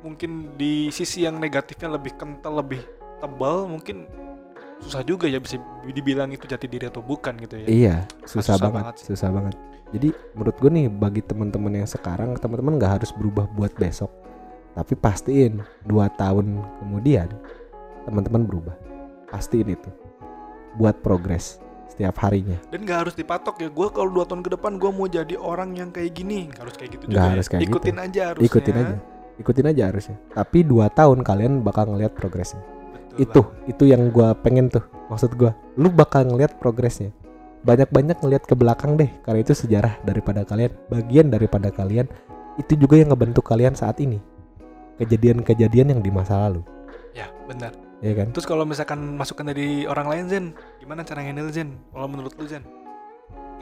[0.00, 2.82] mungkin di sisi yang negatifnya lebih kental lebih
[3.16, 4.04] tebal mungkin
[4.82, 5.56] susah juga ya bisa
[5.86, 9.06] dibilang itu jati diri atau bukan gitu ya Iya, susah, susah banget, banget sih.
[9.08, 9.54] susah banget.
[9.92, 14.10] Jadi menurut gue nih bagi teman-teman yang sekarang, teman-teman nggak harus berubah buat besok,
[14.74, 17.30] tapi pastiin dua tahun kemudian
[18.04, 18.74] teman-teman berubah,
[19.28, 19.90] pastiin itu,
[20.76, 22.56] buat progres setiap harinya.
[22.72, 25.76] dan nggak harus dipatok ya gue kalau dua tahun ke depan gue mau jadi orang
[25.76, 27.32] yang kayak gini nggak harus kayak gitu Nggak juga ya.
[27.36, 27.68] harus kayak gitu.
[27.76, 28.94] ikutin aja harusnya Ikutin aja,
[29.36, 30.16] ikutin aja harusnya.
[30.32, 32.64] Tapi dua tahun kalian bakal ngelihat progresnya.
[32.96, 33.70] Betul itu, banget.
[33.76, 37.12] itu yang gue pengen tuh, maksud gue, lu bakal ngelihat progresnya.
[37.62, 42.08] Banyak-banyak ngelihat ke belakang deh, karena itu sejarah daripada kalian, bagian daripada kalian.
[42.56, 44.16] Itu juga yang ngebentuk kalian saat ini.
[44.96, 46.64] Kejadian-kejadian yang di masa lalu,
[47.12, 47.72] ya benar
[48.02, 48.34] ya kan?
[48.34, 50.44] terus kalau misalkan masukan dari orang lain Zen
[50.82, 52.66] gimana cara handle Zen kalau menurut lu Zen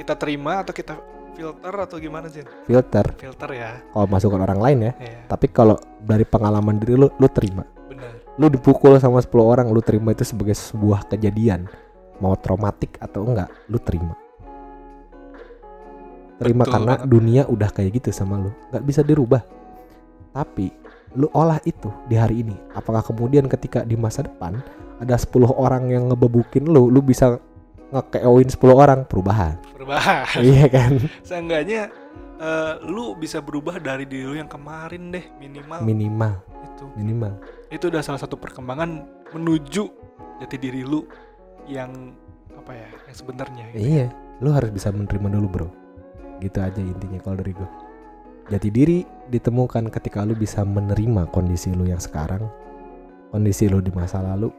[0.00, 0.96] kita terima atau kita
[1.36, 4.92] filter atau gimana Zen Filter filter ya kalau masukan orang lain ya.
[4.98, 7.62] ya Tapi kalau dari pengalaman diri lu, lu terima.
[7.86, 11.68] benar Lu dipukul sama 10 orang, lu terima itu sebagai sebuah kejadian.
[12.18, 14.16] Mau traumatik atau enggak, lu terima.
[16.40, 17.08] Terima Betul karena banget.
[17.08, 18.50] dunia udah kayak gitu sama lu.
[18.72, 19.44] nggak bisa dirubah.
[20.32, 20.72] Tapi
[21.14, 22.54] lu olah itu di hari ini.
[22.72, 24.62] Apakah kemudian ketika di masa depan
[25.00, 27.40] ada 10 orang yang ngebebukin lu, lu bisa
[27.90, 29.58] ngekeoin 10 orang perubahan.
[29.74, 31.00] perubahan iya kan?
[31.26, 31.90] seenggaknya
[32.38, 36.32] eh, lu bisa berubah dari diri lu yang kemarin deh minimal Minimal,
[36.62, 37.32] itu minimal.
[37.66, 39.02] itu udah salah satu perkembangan
[39.34, 39.84] menuju
[40.38, 41.02] jati diri lu
[41.66, 42.14] yang
[42.54, 43.82] apa ya yang sebenarnya gitu.
[43.82, 44.06] Iya,
[44.38, 45.68] lu harus bisa menerima dulu, Bro.
[46.38, 47.68] Gitu aja intinya kalau dari gue.
[48.50, 52.50] Jati diri ditemukan ketika lu bisa menerima kondisi lu yang sekarang,
[53.30, 54.50] kondisi lu di masa lalu,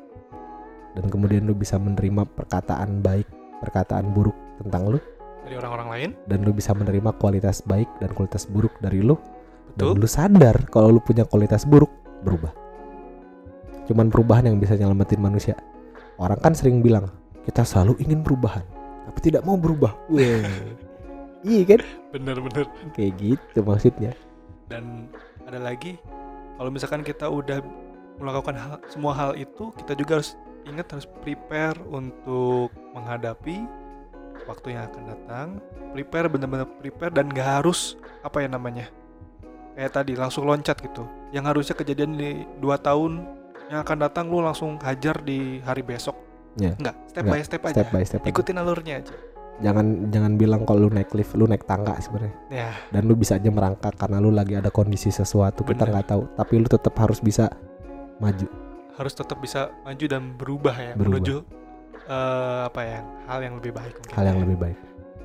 [0.95, 3.27] dan kemudian lu bisa menerima perkataan baik,
[3.59, 4.31] perkataan buruk
[4.63, 4.99] tentang lu,
[5.43, 9.19] dari orang-orang lain dan lu bisa menerima kualitas baik dan kualitas buruk dari lu,
[9.75, 11.91] dan betul lu sadar kalau lu punya kualitas buruk,
[12.23, 12.55] berubah.
[13.91, 15.59] Cuman perubahan yang bisa nyelamatin manusia.
[16.15, 17.11] Orang kan sering bilang,
[17.43, 18.63] kita selalu ingin perubahan,
[19.03, 19.99] tapi tidak mau berubah.
[20.07, 20.47] Weh.
[21.43, 21.81] iya kan?
[22.09, 24.11] bener-bener Kayak gitu maksudnya.
[24.67, 25.07] dan
[25.43, 25.99] ada lagi
[26.55, 27.59] kalau misalkan kita udah
[28.15, 33.65] melakukan hal, semua hal itu kita juga harus ingat harus prepare untuk menghadapi
[34.43, 35.47] waktu yang akan datang
[35.91, 38.85] prepare benar-benar prepare dan gak harus apa ya namanya
[39.73, 43.25] kayak tadi langsung loncat gitu yang harusnya kejadian di dua tahun
[43.67, 46.13] yang akan datang lu langsung hajar di hari besok
[46.59, 46.75] Ya.
[46.75, 48.29] enggak step Nggak, by step aja step by step aja.
[48.29, 49.15] ikutin alurnya aja
[49.61, 52.35] jangan jangan bilang kalau lu naik lift lu naik tangga sebenarnya.
[52.49, 52.71] Ya.
[52.89, 56.01] Dan lu bisa aja merangkak karena lu lagi ada kondisi sesuatu kita Bener.
[56.01, 56.23] nggak tahu.
[56.35, 57.47] Tapi lu tetap harus bisa
[58.17, 58.47] maju.
[58.97, 61.21] Harus tetap bisa maju dan berubah ya Berubah.
[61.21, 61.35] menuju
[62.01, 64.43] eh, apa ya hal yang lebih baik mungkin hal yang ya.
[64.45, 64.77] lebih baik.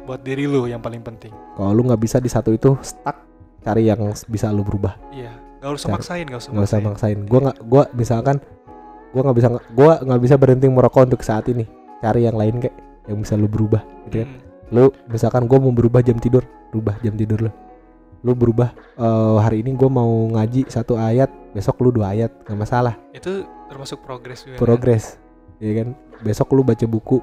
[0.07, 1.35] Buat diri lu yang paling penting.
[1.59, 3.17] Kalau lu nggak bisa di satu itu stuck
[3.67, 3.99] cari yang
[4.31, 4.95] bisa lu berubah.
[5.11, 7.19] Iya gak usah Cari- maksain gak usah nggak usah maksain.
[7.27, 8.37] gua nggak gua misalkan
[9.11, 11.67] gua nggak bisa gua nggak bisa berhenti merokok untuk saat ini.
[11.99, 12.77] Cari yang lain kayak
[13.07, 14.29] yang bisa lu berubah gitu kan?
[14.31, 14.41] Hmm,
[14.75, 16.43] lu misalkan gua mau berubah jam tidur
[16.75, 17.53] berubah jam tidur lu.
[18.27, 22.59] Lu berubah eh, hari ini gua mau ngaji satu ayat besok lu dua ayat nggak
[22.59, 22.95] masalah.
[23.15, 24.63] Itu termasuk progres juga kan?
[24.63, 25.05] progres
[25.63, 25.89] ya kan?
[26.21, 27.19] Besok lu baca buku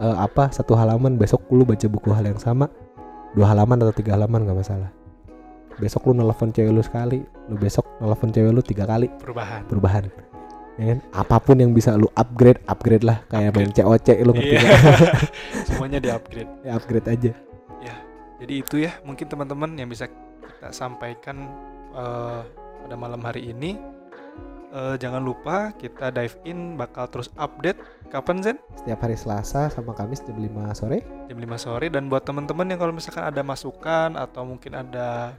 [0.00, 2.66] eh, apa satu halaman besok lu baca buku hal yang sama
[3.36, 4.90] dua halaman atau tiga halaman nggak masalah.
[5.78, 9.12] Besok lu nelfon cewek lu sekali lu besok nelfon cewek lu tiga kali.
[9.20, 9.62] Perubahan.
[9.68, 10.27] Perubahan
[10.78, 10.98] ya kan?
[11.12, 13.20] Apa pun yang bisa lu upgrade upgrade lah.
[13.28, 14.80] Kayak main COC lu ngerti nggak?
[15.68, 17.32] semuanya di upgrade ya upgrade aja.
[18.38, 21.50] Jadi itu ya mungkin teman-teman yang bisa kita sampaikan
[21.94, 22.40] eh,
[22.86, 23.76] pada malam hari ini.
[24.68, 27.78] Eh, jangan lupa kita dive in bakal terus update.
[28.08, 28.56] Kapan Zen?
[28.72, 31.04] Setiap hari Selasa sama Kamis jam 5 sore.
[31.28, 31.86] Jam 5 sore.
[31.92, 35.36] Dan buat teman-teman yang kalau misalkan ada masukan atau mungkin ada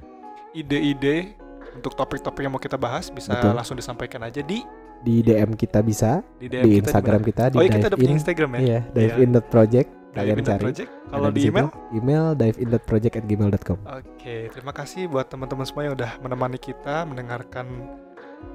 [0.54, 1.34] ide-ide
[1.74, 3.58] untuk topik-topik yang mau kita bahas bisa Betul.
[3.58, 4.62] langsung disampaikan aja di
[5.00, 7.30] di DM kita bisa di DM di kita Instagram mana?
[7.30, 9.16] kita di oh iya kita in Instagram ya iya dive Iya.
[9.20, 10.66] in dot project kalian cari
[11.06, 15.64] kalau di email email dive in dot project at gmail.com Oke, terima kasih buat teman-teman
[15.64, 17.68] semua yang udah menemani kita mendengarkan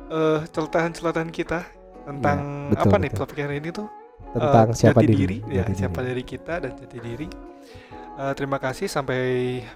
[0.06, 1.64] eh celotehan-celotehan kita
[2.02, 3.20] tentang Iya, betul, apa nih betul.
[3.22, 3.88] topik hari ini tuh
[4.30, 6.08] tentang Eh, siapa jati diri, diri, ya Jati siapa diri.
[6.10, 7.28] diri kita dan jati diri.
[8.14, 9.22] Eh, terima kasih sampai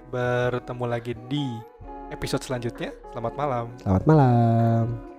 [0.05, 1.45] bertemu lagi di
[2.09, 2.91] episode selanjutnya.
[3.09, 3.65] Selamat malam.
[3.77, 5.18] Selamat malam.